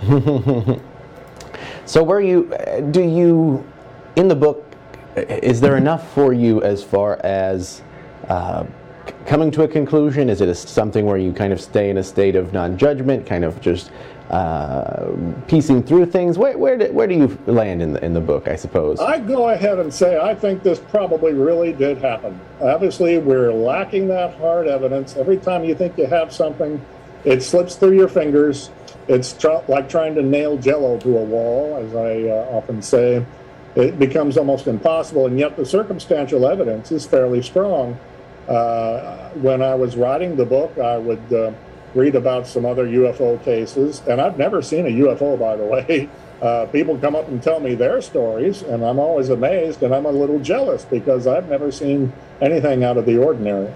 so, 1.85 2.03
where 2.03 2.21
you 2.21 2.53
do 2.91 3.01
you 3.01 3.65
in 4.15 4.27
the 4.27 4.35
book? 4.35 4.65
Is 5.15 5.59
there 5.59 5.75
enough 5.75 6.13
for 6.13 6.33
you 6.33 6.61
as 6.61 6.83
far 6.83 7.19
as 7.23 7.81
uh, 8.29 8.65
coming 9.25 9.51
to 9.51 9.63
a 9.63 9.67
conclusion? 9.67 10.29
Is 10.29 10.41
it 10.41 10.49
a, 10.49 10.55
something 10.55 11.05
where 11.05 11.17
you 11.17 11.33
kind 11.33 11.51
of 11.51 11.59
stay 11.59 11.89
in 11.89 11.97
a 11.97 12.03
state 12.03 12.35
of 12.35 12.53
non-judgment, 12.53 13.25
kind 13.25 13.43
of 13.43 13.59
just 13.59 13.91
uh, 14.31 15.11
piecing 15.47 15.83
through 15.83 16.05
things? 16.05 16.37
Where, 16.37 16.57
where, 16.57 16.77
do, 16.77 16.91
where 16.93 17.05
do 17.05 17.15
you 17.15 17.37
land 17.47 17.81
in 17.81 17.93
the, 17.93 18.03
in 18.03 18.13
the 18.13 18.21
book, 18.21 18.47
I 18.47 18.55
suppose? 18.55 18.99
I 18.99 19.19
go 19.19 19.49
ahead 19.49 19.77
and 19.77 19.93
say 19.93 20.17
I 20.17 20.33
think 20.33 20.63
this 20.63 20.79
probably 20.79 21.33
really 21.33 21.73
did 21.73 21.97
happen. 21.97 22.39
Obviously, 22.61 23.17
we're 23.17 23.51
lacking 23.51 24.07
that 24.07 24.33
hard 24.37 24.67
evidence. 24.67 25.17
Every 25.17 25.37
time 25.37 25.65
you 25.65 25.75
think 25.75 25.97
you 25.97 26.05
have 26.05 26.33
something, 26.33 26.83
it 27.25 27.43
slips 27.43 27.75
through 27.75 27.97
your 27.97 28.07
fingers. 28.07 28.71
It's 29.09 29.33
tr- 29.33 29.59
like 29.67 29.89
trying 29.89 30.15
to 30.15 30.21
nail 30.21 30.57
jello 30.57 30.97
to 30.99 31.17
a 31.17 31.23
wall, 31.23 31.77
as 31.77 31.93
I 31.93 32.29
uh, 32.29 32.57
often 32.57 32.81
say. 32.81 33.25
It 33.75 33.99
becomes 33.99 34.37
almost 34.37 34.67
impossible, 34.67 35.27
and 35.27 35.37
yet 35.37 35.57
the 35.57 35.65
circumstantial 35.65 36.47
evidence 36.47 36.91
is 36.91 37.05
fairly 37.05 37.41
strong. 37.41 37.99
Uh, 38.47 39.29
when 39.35 39.61
I 39.61 39.75
was 39.75 39.95
writing 39.95 40.35
the 40.35 40.45
book, 40.45 40.77
I 40.77 40.97
would 40.97 41.33
uh, 41.33 41.51
read 41.93 42.15
about 42.15 42.47
some 42.47 42.65
other 42.65 42.87
UFO 42.87 43.43
cases, 43.43 44.01
and 44.07 44.21
I've 44.21 44.37
never 44.37 44.61
seen 44.61 44.85
a 44.85 44.89
UFO, 44.89 45.39
by 45.39 45.55
the 45.55 45.65
way. 45.65 46.09
Uh, 46.41 46.65
people 46.65 46.97
come 46.97 47.15
up 47.15 47.27
and 47.27 47.43
tell 47.43 47.59
me 47.59 47.75
their 47.75 48.01
stories, 48.01 48.63
and 48.63 48.83
I'm 48.83 48.97
always 48.97 49.29
amazed, 49.29 49.83
and 49.83 49.93
I'm 49.93 50.07
a 50.07 50.11
little 50.11 50.39
jealous 50.39 50.83
because 50.83 51.27
I've 51.27 51.47
never 51.47 51.71
seen 51.71 52.11
anything 52.41 52.83
out 52.83 52.97
of 52.97 53.05
the 53.05 53.19
ordinary. 53.19 53.71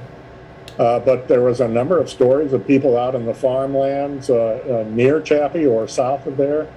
Uh, 0.80 1.00
but 1.00 1.28
there 1.28 1.42
was 1.42 1.62
a 1.62 1.68
number 1.68 2.00
of 2.00 2.10
stories 2.10 2.54
of 2.54 2.66
people 2.68 2.98
out 2.98 3.16
in 3.16 3.26
the 3.26 3.34
farmlands 3.34 4.30
uh, 4.30 4.84
uh, 4.86 4.90
near 4.90 5.22
Chaffee 5.22 5.66
or 5.66 5.88
south 5.88 6.26
of 6.26 6.38
there. 6.38 6.68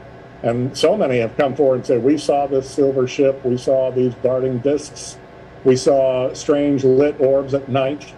And 0.42 0.76
so 0.76 0.96
many 0.96 1.18
have 1.18 1.36
come 1.36 1.56
forward 1.56 1.76
and 1.76 1.86
said, 1.86 2.04
We 2.04 2.16
saw 2.16 2.46
this 2.46 2.70
silver 2.70 3.08
ship, 3.08 3.44
we 3.44 3.56
saw 3.56 3.90
these 3.90 4.14
darting 4.16 4.58
discs, 4.58 5.18
we 5.64 5.74
saw 5.74 6.32
strange 6.32 6.84
lit 6.84 7.20
orbs 7.20 7.54
at 7.54 7.68
night. 7.68 8.12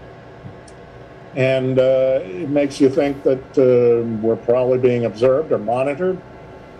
And 1.37 1.79
uh, 1.79 2.21
it 2.23 2.49
makes 2.49 2.81
you 2.81 2.89
think 2.89 3.23
that 3.23 3.59
uh, 3.59 4.05
we're 4.21 4.37
probably 4.37 4.79
being 4.79 5.05
observed 5.05 5.53
or 5.53 5.59
monitored. 5.59 6.21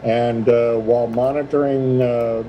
And 0.03 0.49
uh, 0.49 0.77
while 0.77 1.07
monitoring 1.07 2.03
uh, 2.03 2.43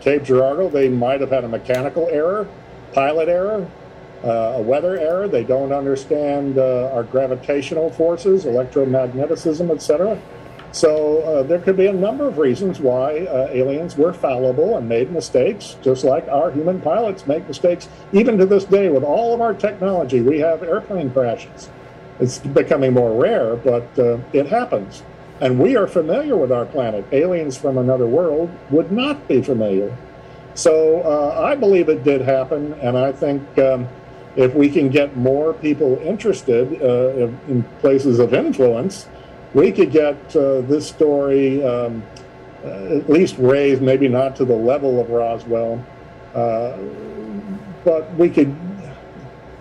Cape 0.00 0.24
Girardeau, 0.24 0.68
they 0.68 0.88
might 0.88 1.20
have 1.20 1.30
had 1.30 1.44
a 1.44 1.48
mechanical 1.48 2.08
error, 2.10 2.46
pilot 2.92 3.28
error, 3.28 3.66
uh, 4.22 4.28
a 4.56 4.60
weather 4.60 4.98
error. 4.98 5.28
They 5.28 5.44
don't 5.44 5.72
understand 5.72 6.58
uh, 6.58 6.90
our 6.92 7.04
gravitational 7.04 7.90
forces, 7.90 8.44
electromagnetism, 8.44 9.70
etc. 9.70 10.20
So 10.74 11.20
uh, 11.20 11.42
there 11.44 11.60
could 11.60 11.76
be 11.76 11.86
a 11.86 11.92
number 11.92 12.26
of 12.26 12.36
reasons 12.36 12.80
why 12.80 13.26
uh, 13.26 13.46
aliens 13.52 13.96
were 13.96 14.12
fallible 14.12 14.76
and 14.76 14.88
made 14.88 15.12
mistakes, 15.12 15.76
just 15.82 16.02
like 16.02 16.26
our 16.26 16.50
human 16.50 16.80
pilots 16.80 17.28
make 17.28 17.46
mistakes. 17.46 17.88
Even 18.12 18.36
to 18.38 18.44
this 18.44 18.64
day, 18.64 18.88
with 18.88 19.04
all 19.04 19.32
of 19.32 19.40
our 19.40 19.54
technology, 19.54 20.20
we 20.20 20.40
have 20.40 20.64
airplane 20.64 21.12
crashes. 21.12 21.70
It's 22.18 22.38
becoming 22.38 22.92
more 22.92 23.14
rare, 23.14 23.54
but 23.54 23.86
uh, 24.00 24.18
it 24.32 24.46
happens. 24.48 25.04
And 25.40 25.60
we 25.60 25.76
are 25.76 25.86
familiar 25.86 26.36
with 26.36 26.50
our 26.50 26.66
planet. 26.66 27.04
Aliens 27.12 27.56
from 27.56 27.78
another 27.78 28.08
world 28.08 28.50
would 28.70 28.90
not 28.90 29.28
be 29.28 29.42
familiar. 29.42 29.96
So 30.54 31.02
uh, 31.02 31.40
I 31.40 31.54
believe 31.54 31.88
it 31.88 32.02
did 32.02 32.20
happen, 32.20 32.72
and 32.82 32.98
I 32.98 33.12
think 33.12 33.42
um, 33.60 33.86
if 34.34 34.52
we 34.54 34.68
can 34.68 34.88
get 34.90 35.16
more 35.16 35.54
people 35.54 36.00
interested 36.02 36.82
uh, 36.82 37.28
in 37.46 37.62
places 37.78 38.18
of 38.18 38.34
influence, 38.34 39.06
we 39.54 39.70
could 39.70 39.90
get 39.90 40.16
uh, 40.36 40.60
this 40.62 40.86
story 40.86 41.64
um, 41.64 42.02
uh, 42.64 42.96
at 42.96 43.08
least 43.08 43.36
raised, 43.38 43.80
maybe 43.80 44.08
not 44.08 44.36
to 44.36 44.44
the 44.44 44.54
level 44.54 45.00
of 45.00 45.10
Roswell, 45.10 45.84
uh, 46.34 46.76
but 47.84 48.12
we 48.14 48.28
could 48.28 48.54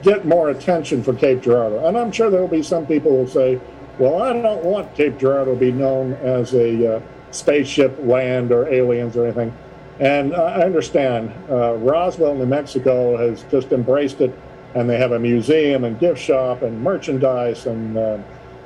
get 0.02 0.26
more 0.26 0.50
attention 0.50 1.04
for 1.04 1.14
Cape 1.14 1.42
Girardeau. 1.42 1.88
And 1.88 1.98
I'm 1.98 2.12
sure 2.12 2.30
there 2.30 2.42
will 2.42 2.48
be 2.48 2.64
some 2.64 2.86
people 2.86 3.12
who 3.12 3.18
will 3.18 3.28
say, 3.28 3.60
well, 4.00 4.22
I 4.22 4.34
don't 4.34 4.64
want 4.64 4.94
Cape 4.96 5.18
Girardeau 5.18 5.54
to 5.54 5.60
be 5.60 5.72
known 5.72 6.14
as 6.14 6.54
a 6.56 6.98
uh, 6.98 7.02
spaceship 7.32 7.98
land 8.00 8.52
or 8.52 8.68
aliens 8.68 9.16
or 9.16 9.26
anything. 9.26 9.56
And 10.00 10.36
I 10.36 10.64
understand 10.64 11.32
uh, 11.50 11.76
Roswell, 11.76 12.36
New 12.36 12.48
Mexico 12.48 13.16
has 13.18 13.44
just 13.52 13.72
embraced 13.72 14.22
it, 14.22 14.34
and 14.74 14.90
they 14.90 14.98
have 14.98 15.12
a 15.12 15.20
museum 15.20 15.84
and 15.84 16.00
gift 16.00 16.20
shop 16.20 16.64
and 16.64 16.82
merchandise 16.82 17.68
and 17.68 17.98
uh, 17.98 18.18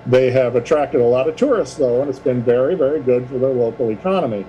they 0.08 0.32
have 0.32 0.56
attracted 0.56 1.02
a 1.02 1.06
lot 1.06 1.28
of 1.28 1.36
tourists, 1.36 1.76
though, 1.76 2.02
and 2.02 2.10
it's 2.10 2.20
been 2.20 2.42
very, 2.42 2.76
very 2.76 3.02
good 3.02 3.28
for 3.28 3.38
the 3.38 3.48
local 3.48 3.92
economy. 3.92 4.46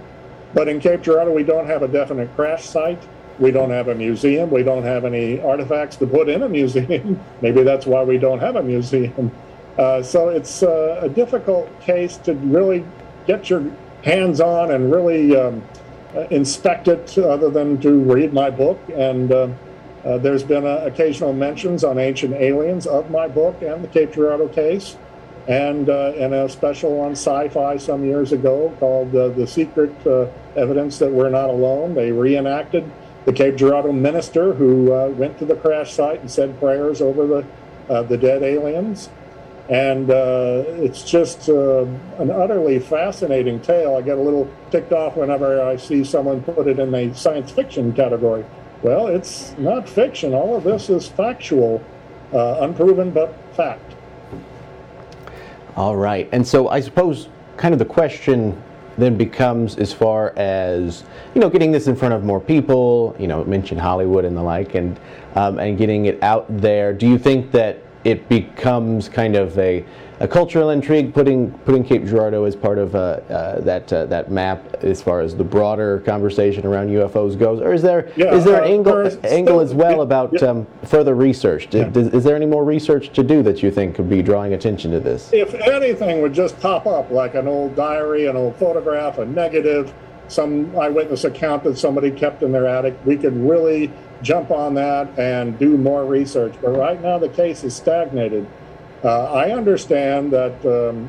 But 0.54 0.68
in 0.68 0.80
Cape 0.80 1.02
Girardeau, 1.02 1.32
we 1.32 1.42
don't 1.42 1.66
have 1.66 1.82
a 1.82 1.88
definite 1.88 2.34
crash 2.36 2.64
site. 2.64 3.02
We 3.38 3.50
don't 3.50 3.70
have 3.70 3.88
a 3.88 3.94
museum. 3.94 4.50
We 4.50 4.62
don't 4.62 4.84
have 4.84 5.04
any 5.04 5.40
artifacts 5.40 5.96
to 5.96 6.06
put 6.06 6.28
in 6.28 6.42
a 6.42 6.48
museum. 6.60 7.20
Maybe 7.42 7.62
that's 7.64 7.86
why 7.86 8.04
we 8.04 8.18
don't 8.18 8.38
have 8.38 8.56
a 8.56 8.62
museum. 8.62 9.32
Uh, 9.76 10.02
so 10.02 10.28
it's 10.28 10.62
uh, 10.62 11.00
a 11.02 11.08
difficult 11.08 11.68
case 11.80 12.16
to 12.18 12.34
really 12.34 12.84
get 13.26 13.50
your 13.50 13.64
hands 14.04 14.40
on 14.40 14.70
and 14.70 14.92
really 14.92 15.36
um, 15.36 15.62
uh, 16.14 16.20
inspect 16.30 16.88
it, 16.88 17.18
other 17.18 17.50
than 17.50 17.80
to 17.80 18.00
read 18.00 18.32
my 18.32 18.48
book. 18.48 18.80
And 18.94 19.30
uh, 19.30 19.48
uh, 20.04 20.18
there's 20.18 20.44
been 20.44 20.64
uh, 20.64 20.82
occasional 20.84 21.32
mentions 21.32 21.82
on 21.82 21.98
ancient 21.98 22.34
aliens 22.34 22.86
of 22.86 23.10
my 23.10 23.26
book 23.26 23.60
and 23.62 23.82
the 23.82 23.88
Cape 23.88 24.12
Girardeau 24.12 24.48
case 24.48 24.96
and 25.48 25.88
uh, 25.88 26.12
and 26.16 26.34
a 26.34 26.48
special 26.48 27.00
on 27.00 27.12
Sci-Fi 27.12 27.78
some 27.78 28.04
years 28.04 28.32
ago 28.32 28.74
called 28.78 29.14
uh, 29.16 29.30
"The 29.30 29.46
Secret 29.46 29.94
uh, 30.06 30.26
Evidence 30.56 30.98
That 30.98 31.10
We're 31.10 31.30
Not 31.30 31.48
Alone." 31.48 31.94
They 31.94 32.12
reenacted 32.12 32.88
the 33.24 33.32
Cape 33.32 33.56
Girardeau 33.56 33.92
minister 33.92 34.52
who 34.52 34.92
uh, 34.92 35.08
went 35.08 35.38
to 35.38 35.46
the 35.46 35.56
crash 35.56 35.94
site 35.94 36.20
and 36.20 36.30
said 36.30 36.58
prayers 36.60 37.00
over 37.00 37.26
the 37.26 37.46
uh, 37.88 38.02
the 38.02 38.18
dead 38.18 38.42
aliens, 38.42 39.08
and 39.70 40.10
it's 40.10 41.02
just 41.02 41.48
an 41.48 42.30
utterly 42.30 42.78
fascinating 42.78 43.58
tale. 43.60 43.96
I 43.96 44.02
get 44.02 44.18
a 44.18 44.20
little 44.20 44.50
ticked 44.70 44.92
off 44.92 45.16
whenever 45.16 45.62
I 45.62 45.76
see 45.76 46.04
someone 46.04 46.42
put 46.42 46.68
it 46.68 46.78
in 46.78 46.94
a 46.94 47.14
science 47.14 47.50
fiction 47.50 47.94
category. 47.94 48.44
Well, 48.82 49.06
it's 49.06 49.56
not 49.56 49.88
fiction. 49.88 50.34
All 50.34 50.54
of 50.54 50.64
this 50.64 50.90
is 50.90 51.08
factual, 51.08 51.82
unproven 52.32 53.12
but 53.12 53.34
fact. 53.54 53.94
All 55.78 55.94
right. 55.94 56.28
And 56.32 56.44
so 56.44 56.68
I 56.70 56.80
suppose 56.80 57.28
kind 57.56 57.72
of 57.72 57.78
the 57.78 57.84
question 57.84 58.60
then 58.96 59.16
becomes 59.16 59.76
as 59.76 59.92
far 59.92 60.36
as 60.36 61.04
you 61.36 61.40
know 61.40 61.48
getting 61.48 61.70
this 61.70 61.86
in 61.86 61.94
front 61.94 62.12
of 62.12 62.24
more 62.24 62.40
people 62.40 63.14
you 63.16 63.28
know 63.28 63.44
mention 63.44 63.78
hollywood 63.78 64.24
and 64.24 64.36
the 64.36 64.42
like 64.42 64.74
and 64.74 64.98
um, 65.36 65.60
and 65.60 65.78
getting 65.78 66.06
it 66.06 66.20
out 66.20 66.46
there 66.48 66.92
do 66.92 67.06
you 67.06 67.16
think 67.16 67.52
that 67.52 67.80
it 68.02 68.28
becomes 68.28 69.08
kind 69.08 69.36
of 69.36 69.56
a 69.56 69.84
a 70.20 70.26
cultural 70.26 70.70
intrigue, 70.70 71.14
putting 71.14 71.52
putting 71.60 71.84
Cape 71.84 72.04
Girardeau 72.04 72.44
as 72.44 72.56
part 72.56 72.78
of 72.78 72.94
uh, 72.94 72.98
uh, 72.98 73.60
that 73.60 73.92
uh, 73.92 74.06
that 74.06 74.30
map 74.30 74.82
as 74.82 75.00
far 75.00 75.20
as 75.20 75.36
the 75.36 75.44
broader 75.44 76.00
conversation 76.00 76.66
around 76.66 76.88
UFOs 76.88 77.38
goes, 77.38 77.60
or 77.60 77.72
is 77.72 77.82
there 77.82 78.10
yeah, 78.16 78.34
is 78.34 78.44
there 78.44 78.62
an 78.62 78.64
uh, 78.64 78.74
angle 78.74 79.18
angle 79.24 79.60
as 79.60 79.74
well 79.74 80.02
about 80.02 80.32
yeah. 80.32 80.48
um, 80.48 80.66
further 80.84 81.14
research? 81.14 81.72
Yeah. 81.72 81.84
Does, 81.84 82.08
is 82.08 82.24
there 82.24 82.34
any 82.34 82.46
more 82.46 82.64
research 82.64 83.12
to 83.12 83.22
do 83.22 83.42
that 83.44 83.62
you 83.62 83.70
think 83.70 83.94
could 83.94 84.10
be 84.10 84.22
drawing 84.22 84.54
attention 84.54 84.90
to 84.90 85.00
this? 85.00 85.30
If 85.32 85.54
anything 85.54 86.20
would 86.22 86.32
just 86.32 86.58
pop 86.58 86.86
up, 86.86 87.10
like 87.10 87.34
an 87.34 87.46
old 87.46 87.76
diary, 87.76 88.26
an 88.26 88.36
old 88.36 88.56
photograph, 88.56 89.18
a 89.18 89.26
negative, 89.26 89.94
some 90.26 90.76
eyewitness 90.76 91.24
account 91.24 91.62
that 91.64 91.78
somebody 91.78 92.10
kept 92.10 92.42
in 92.42 92.50
their 92.50 92.66
attic, 92.66 92.94
we 93.04 93.16
could 93.16 93.36
really 93.36 93.90
jump 94.22 94.50
on 94.50 94.74
that 94.74 95.16
and 95.16 95.56
do 95.60 95.76
more 95.78 96.04
research. 96.04 96.54
But 96.60 96.70
right 96.70 97.00
now, 97.00 97.18
the 97.18 97.28
case 97.28 97.62
is 97.62 97.76
stagnated. 97.76 98.48
Uh, 99.04 99.32
I 99.32 99.52
understand 99.52 100.32
that 100.32 100.54
um, 100.66 101.08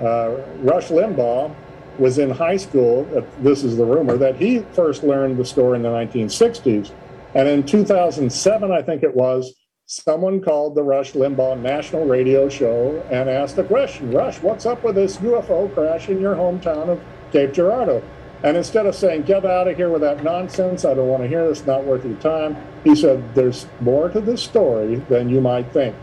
uh, 0.00 0.36
Rush 0.58 0.88
Limbaugh 0.88 1.54
was 1.98 2.18
in 2.18 2.30
high 2.30 2.56
school. 2.56 3.04
This 3.40 3.62
is 3.62 3.76
the 3.76 3.84
rumor 3.84 4.16
that 4.16 4.36
he 4.36 4.60
first 4.72 5.02
learned 5.02 5.36
the 5.36 5.44
story 5.44 5.76
in 5.76 5.82
the 5.82 5.90
1960s. 5.90 6.92
And 7.34 7.46
in 7.48 7.64
2007, 7.64 8.72
I 8.72 8.82
think 8.82 9.02
it 9.02 9.14
was, 9.14 9.54
someone 9.86 10.40
called 10.40 10.74
the 10.74 10.82
Rush 10.82 11.12
Limbaugh 11.12 11.60
National 11.60 12.06
Radio 12.06 12.48
Show 12.48 13.04
and 13.10 13.28
asked 13.28 13.56
the 13.56 13.64
question 13.64 14.10
Rush, 14.12 14.40
what's 14.40 14.64
up 14.64 14.82
with 14.82 14.94
this 14.94 15.18
UFO 15.18 15.72
crash 15.74 16.08
in 16.08 16.20
your 16.20 16.34
hometown 16.34 16.88
of 16.88 17.00
Cape 17.32 17.52
Girardeau? 17.52 18.02
And 18.42 18.56
instead 18.56 18.86
of 18.86 18.94
saying, 18.94 19.22
get 19.22 19.44
out 19.44 19.68
of 19.68 19.76
here 19.76 19.90
with 19.90 20.00
that 20.00 20.24
nonsense, 20.24 20.86
I 20.86 20.94
don't 20.94 21.08
want 21.08 21.22
to 21.22 21.28
hear 21.28 21.46
this, 21.46 21.66
not 21.66 21.84
worth 21.84 22.06
your 22.06 22.16
time, 22.16 22.56
he 22.84 22.96
said, 22.96 23.34
there's 23.34 23.66
more 23.80 24.08
to 24.08 24.20
this 24.20 24.42
story 24.42 24.96
than 25.10 25.28
you 25.28 25.42
might 25.42 25.70
think. 25.72 25.94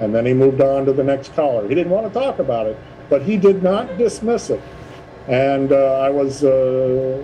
And 0.00 0.14
then 0.14 0.26
he 0.26 0.32
moved 0.32 0.60
on 0.60 0.86
to 0.86 0.92
the 0.92 1.04
next 1.04 1.34
caller. 1.34 1.68
He 1.68 1.74
didn't 1.74 1.92
want 1.92 2.06
to 2.06 2.12
talk 2.12 2.38
about 2.38 2.66
it, 2.66 2.78
but 3.08 3.22
he 3.22 3.36
did 3.36 3.62
not 3.62 3.98
dismiss 3.98 4.50
it. 4.50 4.62
And 5.28 5.72
uh, 5.72 6.00
I 6.00 6.08
was 6.08 6.42
uh, 6.42 7.22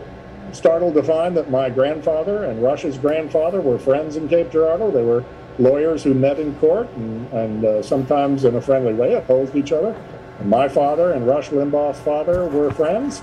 startled 0.53 0.95
to 0.95 1.03
find 1.03 1.37
that 1.37 1.51
my 1.51 1.71
grandfather 1.71 2.45
and 2.45 2.63
Rush's 2.63 2.99
grandfather 2.99 3.61
were 3.61 3.79
friends 3.79 4.17
in 4.17 4.29
Cape 4.29 4.51
Girardeau. 4.51 4.91
They 4.91 5.03
were 5.03 5.25
lawyers 5.59 6.03
who 6.03 6.13
met 6.13 6.39
in 6.39 6.55
court 6.57 6.89
and, 6.97 7.33
and 7.33 7.65
uh, 7.65 7.83
sometimes 7.83 8.45
in 8.45 8.55
a 8.57 8.61
friendly 8.61 8.93
way 8.93 9.15
opposed 9.15 9.57
each 9.57 9.73
other. 9.73 9.99
And 10.39 10.51
my 10.51 10.69
father 10.69 11.13
and 11.13 11.27
Rush 11.27 11.49
Limbaugh's 11.49 11.99
father 12.01 12.47
were 12.47 12.71
friends. 12.71 13.23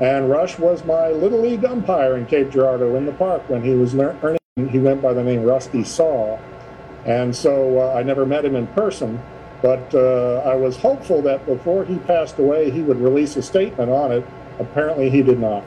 And 0.00 0.28
Rush 0.28 0.58
was 0.58 0.84
my 0.84 1.08
little 1.08 1.40
league 1.40 1.64
umpire 1.64 2.16
in 2.16 2.26
Cape 2.26 2.50
Girardeau 2.50 2.96
in 2.96 3.06
the 3.06 3.12
park 3.12 3.48
when 3.48 3.62
he 3.62 3.70
was 3.70 3.94
learning. 3.94 4.38
He 4.70 4.78
went 4.78 5.00
by 5.00 5.12
the 5.12 5.22
name 5.22 5.44
Rusty 5.44 5.84
Saw. 5.84 6.38
And 7.08 7.34
so 7.34 7.80
uh, 7.80 7.94
I 7.94 8.02
never 8.02 8.26
met 8.26 8.44
him 8.44 8.54
in 8.54 8.66
person, 8.68 9.18
but 9.62 9.94
uh, 9.94 10.42
I 10.44 10.54
was 10.54 10.76
hopeful 10.76 11.22
that 11.22 11.44
before 11.46 11.86
he 11.86 11.96
passed 12.00 12.38
away, 12.38 12.70
he 12.70 12.82
would 12.82 13.00
release 13.00 13.34
a 13.36 13.42
statement 13.42 13.90
on 13.90 14.12
it. 14.12 14.26
Apparently, 14.58 15.08
he 15.08 15.22
did 15.22 15.40
not. 15.40 15.64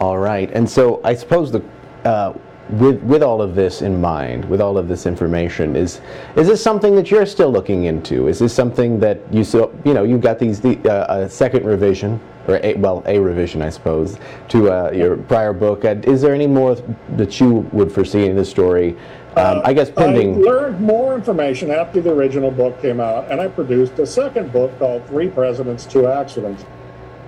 All 0.00 0.16
right. 0.16 0.50
And 0.50 0.68
so 0.68 1.02
I 1.04 1.14
suppose 1.14 1.52
the. 1.52 1.62
Uh, 2.04 2.32
with 2.70 3.02
with 3.02 3.22
all 3.22 3.42
of 3.42 3.54
this 3.54 3.82
in 3.82 4.00
mind, 4.00 4.44
with 4.46 4.60
all 4.60 4.78
of 4.78 4.88
this 4.88 5.06
information, 5.06 5.76
is 5.76 6.00
is 6.36 6.48
this 6.48 6.62
something 6.62 6.94
that 6.96 7.10
you're 7.10 7.26
still 7.26 7.50
looking 7.50 7.84
into? 7.84 8.28
Is 8.28 8.38
this 8.38 8.54
something 8.54 8.98
that 9.00 9.20
you 9.32 9.44
still, 9.44 9.72
you 9.84 9.94
know, 9.94 10.04
you've 10.04 10.22
got 10.22 10.38
these 10.38 10.60
the 10.60 10.78
uh, 10.90 11.24
a 11.24 11.28
second 11.28 11.64
revision 11.64 12.20
or 12.48 12.60
a, 12.62 12.74
well 12.74 13.02
a 13.06 13.18
revision, 13.18 13.62
I 13.62 13.70
suppose, 13.70 14.18
to 14.48 14.70
uh, 14.70 14.90
your 14.92 15.16
prior 15.16 15.52
book. 15.52 15.84
Uh, 15.84 15.96
is 16.04 16.22
there 16.22 16.34
any 16.34 16.46
more 16.46 16.76
that 17.16 17.40
you 17.40 17.68
would 17.72 17.92
foresee 17.92 18.26
in 18.26 18.36
this 18.36 18.50
story? 18.50 18.96
Um, 19.36 19.62
I 19.64 19.72
guess 19.72 19.90
pending. 19.90 20.36
I 20.36 20.38
learned 20.38 20.80
more 20.80 21.14
information 21.14 21.70
after 21.70 22.00
the 22.00 22.12
original 22.12 22.52
book 22.52 22.80
came 22.80 23.00
out, 23.00 23.30
and 23.30 23.40
I 23.40 23.48
produced 23.48 23.98
a 23.98 24.06
second 24.06 24.52
book 24.52 24.78
called 24.78 25.06
Three 25.08 25.28
Presidents, 25.28 25.86
Two 25.86 26.06
Accidents. 26.06 26.64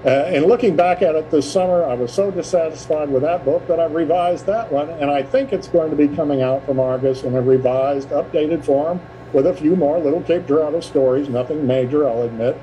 Uh, 0.06 0.22
and 0.28 0.46
looking 0.46 0.76
back 0.76 1.02
at 1.02 1.16
it 1.16 1.32
this 1.32 1.50
summer, 1.50 1.82
I 1.82 1.94
was 1.94 2.12
so 2.12 2.30
dissatisfied 2.30 3.10
with 3.10 3.22
that 3.22 3.44
book 3.44 3.66
that 3.66 3.80
I've 3.80 3.92
revised 3.92 4.46
that 4.46 4.70
one, 4.70 4.88
and 4.88 5.10
I 5.10 5.24
think 5.24 5.52
it's 5.52 5.66
going 5.66 5.90
to 5.90 5.96
be 5.96 6.06
coming 6.06 6.42
out 6.42 6.64
from 6.64 6.78
Argus 6.78 7.24
in 7.24 7.34
a 7.34 7.42
revised, 7.42 8.10
updated 8.10 8.64
form 8.64 9.00
with 9.32 9.48
a 9.48 9.54
few 9.54 9.74
more 9.74 9.98
little 9.98 10.20
Cape 10.22 10.46
Girardeau 10.46 10.78
stories, 10.78 11.28
nothing 11.28 11.66
major, 11.66 12.08
I'll 12.08 12.22
admit, 12.22 12.56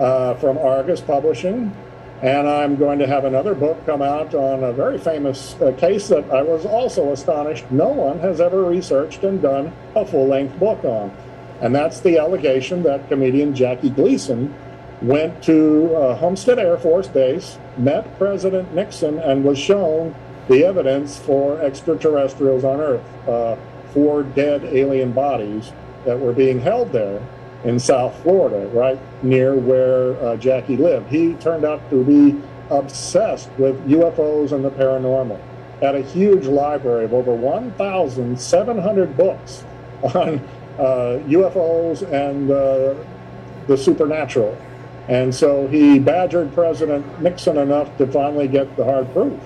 uh, 0.00 0.34
from 0.34 0.58
Argus 0.58 1.00
Publishing. 1.00 1.72
And 2.20 2.48
I'm 2.48 2.74
going 2.74 2.98
to 2.98 3.06
have 3.06 3.24
another 3.24 3.54
book 3.54 3.86
come 3.86 4.02
out 4.02 4.34
on 4.34 4.64
a 4.64 4.72
very 4.72 4.98
famous 4.98 5.54
uh, 5.60 5.70
case 5.78 6.08
that 6.08 6.28
I 6.32 6.42
was 6.42 6.66
also 6.66 7.12
astonished 7.12 7.70
no 7.70 7.90
one 7.90 8.18
has 8.18 8.40
ever 8.40 8.64
researched 8.64 9.22
and 9.22 9.40
done 9.40 9.72
a 9.94 10.04
full 10.04 10.26
length 10.26 10.58
book 10.58 10.84
on. 10.84 11.16
And 11.60 11.72
that's 11.72 12.00
the 12.00 12.18
allegation 12.18 12.82
that 12.82 13.06
comedian 13.06 13.54
Jackie 13.54 13.90
Gleason 13.90 14.52
went 15.02 15.42
to 15.44 15.94
uh, 15.94 16.16
Homestead 16.16 16.58
Air 16.58 16.76
Force 16.76 17.08
Base, 17.08 17.58
met 17.76 18.18
President 18.18 18.74
Nixon, 18.74 19.18
and 19.18 19.44
was 19.44 19.58
shown 19.58 20.14
the 20.48 20.64
evidence 20.64 21.18
for 21.18 21.60
extraterrestrials 21.60 22.64
on 22.64 22.80
Earth, 22.80 23.28
uh, 23.28 23.56
four 23.92 24.22
dead 24.22 24.64
alien 24.64 25.12
bodies 25.12 25.72
that 26.04 26.18
were 26.18 26.32
being 26.32 26.60
held 26.60 26.92
there 26.92 27.20
in 27.64 27.78
South 27.78 28.18
Florida, 28.22 28.68
right 28.68 28.98
near 29.22 29.54
where 29.54 30.14
uh, 30.24 30.36
Jackie 30.36 30.76
lived. 30.76 31.08
He 31.10 31.34
turned 31.34 31.64
out 31.64 31.88
to 31.90 32.04
be 32.04 32.40
obsessed 32.70 33.50
with 33.58 33.76
UFOs 33.88 34.52
and 34.52 34.64
the 34.64 34.70
paranormal. 34.70 35.40
Had 35.80 35.94
a 35.94 36.02
huge 36.02 36.46
library 36.46 37.04
of 37.04 37.14
over 37.14 37.34
1,700 37.34 39.16
books 39.16 39.64
on 40.02 40.40
UFOs 40.78 42.02
uh, 42.02 42.06
and 42.06 42.50
uh, 42.50 42.94
the 43.66 43.76
supernatural. 43.76 44.56
And 45.08 45.34
so 45.34 45.66
he 45.68 45.98
badgered 45.98 46.52
President 46.52 47.20
Nixon 47.22 47.56
enough 47.56 47.96
to 47.96 48.06
finally 48.06 48.46
get 48.46 48.76
the 48.76 48.84
hard 48.84 49.10
proof. 49.12 49.40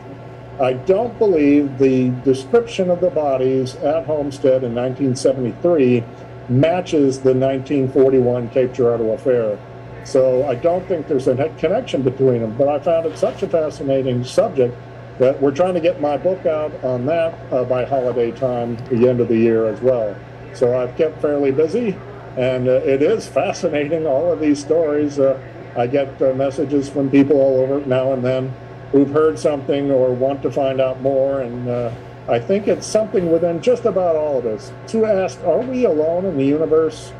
I 0.61 0.75
don't 0.75 1.16
believe 1.18 1.79
the 1.79 2.11
description 2.25 2.90
of 2.90 3.01
the 3.01 3.11
bodies 3.11 3.77
at 3.77 4.05
Homestead 4.05 4.64
in 4.64 4.75
1973 4.75 6.05
matches 6.48 7.20
the 7.20 7.33
1941 7.33 8.51
Cape 8.51 8.72
Girardeau 8.72 9.12
affair. 9.12 9.59
So 10.05 10.44
I 10.46 10.57
don't 10.57 10.87
think 10.88 11.07
there's 11.07 11.29
a 11.29 11.48
connection 11.59 12.03
between 12.03 12.42
them, 12.42 12.57
but 12.57 12.68
I 12.68 12.81
found 12.81 13.07
it 13.07 13.16
such 13.16 13.42
a 13.42 13.48
fascinating 13.48 14.25
subject 14.25 14.77
that 15.18 15.40
we're 15.40 15.55
trying 15.55 15.75
to 15.75 15.81
get 15.81 16.01
my 16.01 16.16
book 16.16 16.44
out 16.44 16.72
on 16.83 17.07
that 17.07 17.35
uh, 17.53 17.64
by 17.64 17.85
holiday 17.85 18.33
time, 18.33 18.77
the 18.87 19.09
end 19.09 19.20
of 19.20 19.29
the 19.29 19.37
year 19.37 19.66
as 19.66 19.81
well. 19.81 20.16
So 20.55 20.77
I've 20.77 20.96
kept 20.96 21.22
fairly 21.22 21.53
busy, 21.53 21.96
and 22.37 22.68
uh, 22.68 22.73
it 22.73 23.03
is 23.03 23.27
fascinating, 23.29 24.07
all 24.07 24.33
of 24.33 24.40
these 24.40 24.61
stories. 24.61 25.18
Uh, 25.18 25.38
I 25.77 25.87
get 25.87 26.21
uh, 26.21 26.35
messages 26.35 26.88
from 26.88 27.11
people 27.11 27.40
all 27.40 27.61
over 27.61 27.85
now 27.87 28.12
and 28.12 28.25
then 28.25 28.55
who've 28.90 29.11
heard 29.11 29.38
something 29.38 29.90
or 29.90 30.12
want 30.12 30.42
to 30.42 30.51
find 30.51 30.81
out 30.81 31.01
more. 31.01 31.40
And 31.40 31.68
uh, 31.68 31.92
I 32.29 32.38
think 32.38 32.68
it's 32.68 32.87
something 32.87 33.31
within 33.31 33.61
just 33.61 33.85
about 33.85 34.16
all 34.16 34.38
of 34.38 34.47
us 34.47 34.73
to 34.88 35.07
ask 35.07 35.42
are 35.45 35.61
we 35.61 35.85
alone 35.85 36.25
in 36.25 36.37
the 36.37 36.45
universe? 36.45 37.12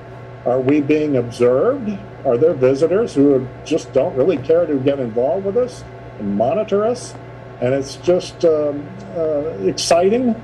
Are 0.45 0.61
we 0.61 0.81
being 0.81 1.17
observed? 1.17 1.91
Are 2.25 2.37
there 2.37 2.55
visitors 2.55 3.15
who 3.15 3.47
just 3.65 3.93
don't 3.93 4.15
really 4.17 4.39
care 4.39 4.67
to 4.67 4.77
get 4.79 4.99
involved 4.99 5.47
with 5.47 5.57
us 5.57 5.85
and 6.19 6.37
monitor 6.37 6.85
us? 6.85 7.15
And 7.61 7.75
it's 7.75 7.97
just 7.97 8.45
um, 8.45 8.87
uh, 9.17 9.51
exciting 9.67 10.41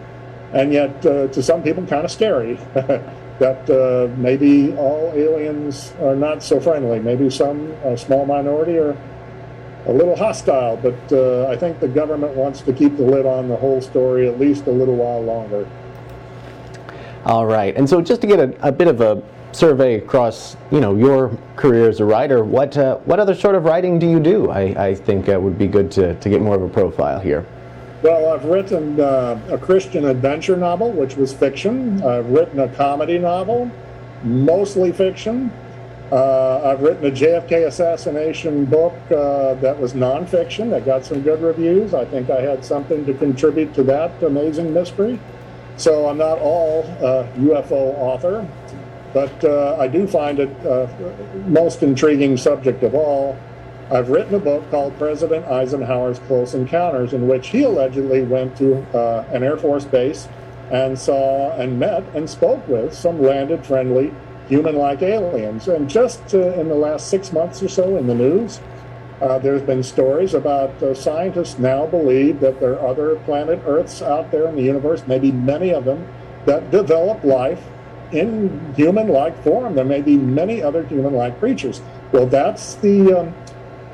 and 0.52 0.72
yet 0.72 1.04
uh, 1.04 1.28
to 1.28 1.42
some 1.42 1.62
people 1.62 1.84
kind 1.86 2.04
of 2.04 2.10
scary. 2.10 2.58
that 3.38 3.70
uh, 3.70 4.08
maybe 4.16 4.74
all 4.76 5.12
aliens 5.14 5.92
are 6.00 6.16
not 6.16 6.42
so 6.42 6.60
friendly. 6.60 6.98
Maybe 6.98 7.30
some 7.30 7.70
a 7.84 7.96
small 7.96 8.26
minority 8.26 8.76
are 8.78 8.96
a 9.86 9.92
little 9.92 10.16
hostile, 10.16 10.76
but 10.76 11.12
uh, 11.12 11.48
I 11.48 11.56
think 11.56 11.80
the 11.80 11.88
government 11.88 12.34
wants 12.34 12.60
to 12.62 12.72
keep 12.72 12.96
the 12.96 13.04
lid 13.04 13.26
on 13.26 13.48
the 13.48 13.56
whole 13.56 13.80
story 13.80 14.28
at 14.28 14.38
least 14.38 14.66
a 14.66 14.70
little 14.70 14.96
while 14.96 15.22
longer. 15.22 15.68
All 17.24 17.46
right, 17.46 17.76
and 17.76 17.88
so 17.88 18.00
just 18.00 18.20
to 18.22 18.26
get 18.26 18.40
a, 18.40 18.68
a 18.68 18.72
bit 18.72 18.88
of 18.88 19.00
a 19.00 19.22
survey 19.52 19.94
across, 19.94 20.56
you 20.70 20.80
know, 20.80 20.96
your 20.96 21.36
career 21.56 21.88
as 21.88 22.00
a 22.00 22.04
writer, 22.04 22.44
what 22.44 22.76
uh, 22.76 22.96
what 22.98 23.18
other 23.18 23.34
sort 23.34 23.54
of 23.54 23.64
writing 23.64 23.98
do 23.98 24.08
you 24.08 24.20
do? 24.20 24.50
I, 24.50 24.88
I 24.88 24.94
think 24.94 25.28
it 25.28 25.40
would 25.40 25.58
be 25.58 25.68
good 25.68 25.90
to, 25.92 26.14
to 26.14 26.28
get 26.28 26.40
more 26.40 26.56
of 26.56 26.62
a 26.62 26.68
profile 26.68 27.20
here. 27.20 27.46
Well, 28.00 28.32
I've 28.32 28.44
written 28.44 29.00
uh, 29.00 29.40
a 29.50 29.58
Christian 29.58 30.04
adventure 30.04 30.56
novel, 30.56 30.92
which 30.92 31.16
was 31.16 31.32
fiction. 31.32 32.00
I've 32.04 32.26
written 32.30 32.60
a 32.60 32.68
comedy 32.68 33.18
novel, 33.18 33.68
mostly 34.22 34.92
fiction. 34.92 35.52
Uh, 36.12 36.62
I've 36.62 36.80
written 36.80 37.06
a 37.06 37.10
JFK 37.10 37.66
assassination 37.66 38.66
book 38.66 38.94
uh, 39.10 39.54
that 39.54 39.78
was 39.78 39.94
nonfiction 39.94 40.70
that 40.70 40.86
got 40.86 41.04
some 41.04 41.22
good 41.22 41.42
reviews. 41.42 41.92
I 41.92 42.04
think 42.04 42.30
I 42.30 42.40
had 42.40 42.64
something 42.64 43.04
to 43.04 43.14
contribute 43.14 43.74
to 43.74 43.82
that 43.84 44.22
amazing 44.22 44.72
mystery. 44.72 45.18
So 45.76 46.08
I'm 46.08 46.18
not 46.18 46.38
all 46.38 46.84
UFO 46.84 47.94
author, 47.98 48.48
but 49.12 49.44
uh, 49.44 49.76
I 49.78 49.88
do 49.88 50.06
find 50.06 50.38
it 50.38 50.66
uh, 50.66 50.86
most 51.46 51.82
intriguing 51.82 52.36
subject 52.36 52.84
of 52.84 52.94
all 52.94 53.36
I've 53.90 54.10
written 54.10 54.34
a 54.34 54.38
book 54.38 54.70
called 54.70 54.98
President 54.98 55.46
Eisenhower's 55.46 56.18
Close 56.20 56.52
Encounters, 56.52 57.14
in 57.14 57.26
which 57.26 57.48
he 57.48 57.62
allegedly 57.62 58.22
went 58.22 58.54
to 58.58 58.82
uh, 58.94 59.24
an 59.32 59.42
Air 59.42 59.56
Force 59.56 59.86
base 59.86 60.28
and 60.70 60.98
saw 60.98 61.56
and 61.56 61.78
met 61.78 62.04
and 62.14 62.28
spoke 62.28 62.66
with 62.68 62.92
some 62.92 63.22
landed 63.22 63.64
friendly 63.64 64.12
human 64.46 64.76
like 64.76 65.00
aliens. 65.00 65.68
And 65.68 65.88
just 65.88 66.34
uh, 66.34 66.52
in 66.52 66.68
the 66.68 66.74
last 66.74 67.08
six 67.08 67.32
months 67.32 67.62
or 67.62 67.68
so 67.68 67.96
in 67.96 68.06
the 68.06 68.14
news, 68.14 68.60
uh, 69.22 69.38
there's 69.38 69.62
been 69.62 69.82
stories 69.82 70.34
about 70.34 70.70
uh, 70.82 70.92
scientists 70.92 71.58
now 71.58 71.86
believe 71.86 72.40
that 72.40 72.60
there 72.60 72.78
are 72.78 72.88
other 72.88 73.16
planet 73.20 73.58
Earths 73.64 74.02
out 74.02 74.30
there 74.30 74.46
in 74.48 74.54
the 74.54 74.62
universe, 74.62 75.02
maybe 75.06 75.32
many 75.32 75.72
of 75.72 75.86
them, 75.86 76.06
that 76.44 76.70
develop 76.70 77.24
life 77.24 77.64
in 78.12 78.74
human 78.74 79.08
like 79.08 79.42
form. 79.42 79.74
There 79.74 79.84
may 79.84 80.02
be 80.02 80.18
many 80.18 80.62
other 80.62 80.84
human 80.84 81.14
like 81.14 81.38
creatures. 81.38 81.80
Well, 82.12 82.26
that's 82.26 82.74
the 82.76 83.20
um, 83.20 83.34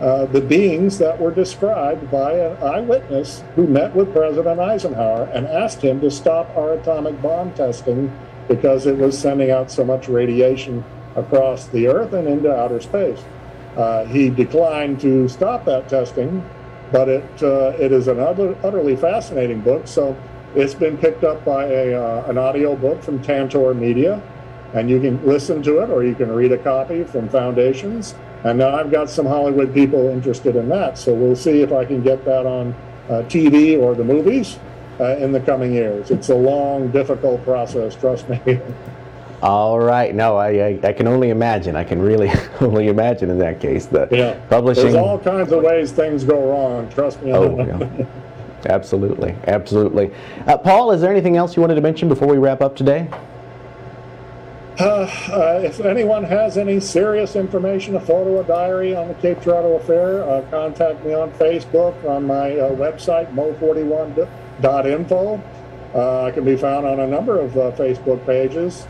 uh, 0.01 0.27
the 0.27 0.41
beings 0.41 0.99
that 0.99 1.21
were 1.21 1.31
described 1.31 2.11
by 2.11 2.33
an 2.33 2.57
eyewitness 2.63 3.45
who 3.55 3.67
met 3.67 3.95
with 3.95 4.13
President 4.13 4.59
Eisenhower 4.59 5.25
and 5.33 5.47
asked 5.47 5.83
him 5.83 6.01
to 6.01 6.11
stop 6.11 6.55
our 6.57 6.73
atomic 6.75 7.21
bomb 7.23 7.53
testing 7.53 8.13
because 8.49 8.87
it 8.87 8.97
was 8.97 9.17
sending 9.17 9.51
out 9.51 9.71
so 9.71 9.85
much 9.85 10.09
radiation 10.09 10.85
across 11.17 11.69
the 11.69 11.87
Earth 11.87 12.13
and 12.13 12.27
into 12.27 12.55
outer 12.55 12.81
space. 12.81 13.23
Uh, 13.77 14.05
he 14.07 14.31
declined 14.31 15.01
to 15.01 15.29
stop 15.29 15.65
that 15.65 15.89
testing, 15.89 16.45
but 16.93 17.09
it 17.09 17.43
uh, 17.43 17.73
it 17.79 17.93
is 17.93 18.09
an 18.09 18.21
utter, 18.21 18.57
utterly 18.65 18.97
fascinating 18.97 19.61
book. 19.61 19.87
So 19.87 20.17
it's 20.55 20.75
been 20.75 20.97
picked 20.99 21.25
up 21.25 21.45
by 21.45 21.67
a, 21.67 21.95
uh, 21.95 22.25
an 22.29 22.39
audio 22.39 22.77
book 22.77 23.03
from 23.03 23.23
Tantor 23.23 23.75
Media, 23.75 24.23
and 24.75 24.89
you 24.89 25.01
can 25.01 25.25
listen 25.27 25.63
to 25.63 25.79
it 25.81 25.91
or 25.91 26.05
you 26.05 26.15
can 26.15 26.31
read 26.31 26.53
a 26.53 26.59
copy 26.59 27.05
from 27.05 27.29
Foundations. 27.29 28.15
And 28.45 28.59
now 28.59 28.77
I've 28.77 28.91
got 28.91 29.09
some 29.09 29.25
Hollywood 29.27 29.73
people 29.73 30.09
interested 30.09 30.55
in 30.55 30.69
that. 30.69 30.99
So 30.99 31.15
we'll 31.15 31.35
see 31.37 31.63
if 31.63 31.73
I 31.73 31.85
can 31.85 32.03
get 32.03 32.25
that 32.27 32.47
on 32.47 32.75
uh, 33.09 33.23
TV 33.23 33.79
or 33.81 33.95
the 33.95 34.05
movies 34.05 34.59
uh, 35.01 35.17
in 35.17 35.33
the 35.33 35.41
coming 35.41 35.73
years. 35.73 36.11
It's 36.11 36.29
a 36.29 36.35
long, 36.35 36.91
difficult 36.91 37.43
process, 37.45 37.95
trust 37.97 38.29
me. 38.29 38.41
All 39.43 39.79
right. 39.79 40.15
No, 40.15 40.37
I, 40.37 40.49
I, 40.49 40.81
I 40.85 40.93
can 40.93 41.07
only 41.07 41.29
imagine. 41.29 41.77
I 41.77 41.85
can 41.85 42.01
really 42.01 42.31
only 42.61 42.89
imagine 42.89 43.29
in 43.31 43.39
that 43.41 43.61
case. 43.61 43.87
The 43.87 44.09
Yeah. 44.11 44.35
publishing. 44.49 44.85
There's 44.85 44.95
all 44.95 45.19
kinds 45.19 45.53
of 45.53 45.63
ways 45.63 45.93
things 45.93 46.25
go 46.25 46.51
wrong. 46.51 46.89
Trust 46.91 47.23
me. 47.23 47.33
Oh, 47.33 47.59
yeah. 47.59 48.07
absolutely, 48.73 49.35
absolutely. 49.47 50.11
Uh, 50.47 50.57
Paul, 50.57 50.93
is 50.93 51.03
there 51.03 51.11
anything 51.11 51.37
else 51.37 51.57
you 51.57 51.61
wanted 51.61 51.75
to 51.75 51.83
mention 51.83 52.09
before 52.09 52.27
we 52.29 52.39
wrap 52.39 52.63
up 52.63 52.75
today? 52.75 53.07
Uh, 54.79 55.61
if 55.63 55.81
anyone 55.81 56.25
has 56.25 56.59
any 56.59 56.81
serious 56.81 57.37
information, 57.37 57.95
a 57.95 58.01
photo, 58.01 58.41
a 58.41 58.45
diary 58.45 58.97
on 58.97 59.07
the 59.07 59.15
Cape 59.15 59.41
Girardeau 59.41 59.77
affair, 59.77 60.29
uh, 60.29 60.43
contact 60.51 61.05
me 61.05 61.15
on 61.15 61.31
Facebook, 61.33 62.05
on 62.05 62.27
my 62.27 62.59
uh, 62.59 62.73
website, 62.73 63.33
mo41.info. 63.35 65.41
Uh, 65.95 66.25
I 66.25 66.33
can 66.33 66.45
be 66.45 66.57
found 66.57 66.87
on 66.87 66.99
a 66.99 67.07
number 67.07 67.39
of 67.39 67.57
uh, 67.57 67.71
Facebook 67.73 68.27
pages. 68.27 68.85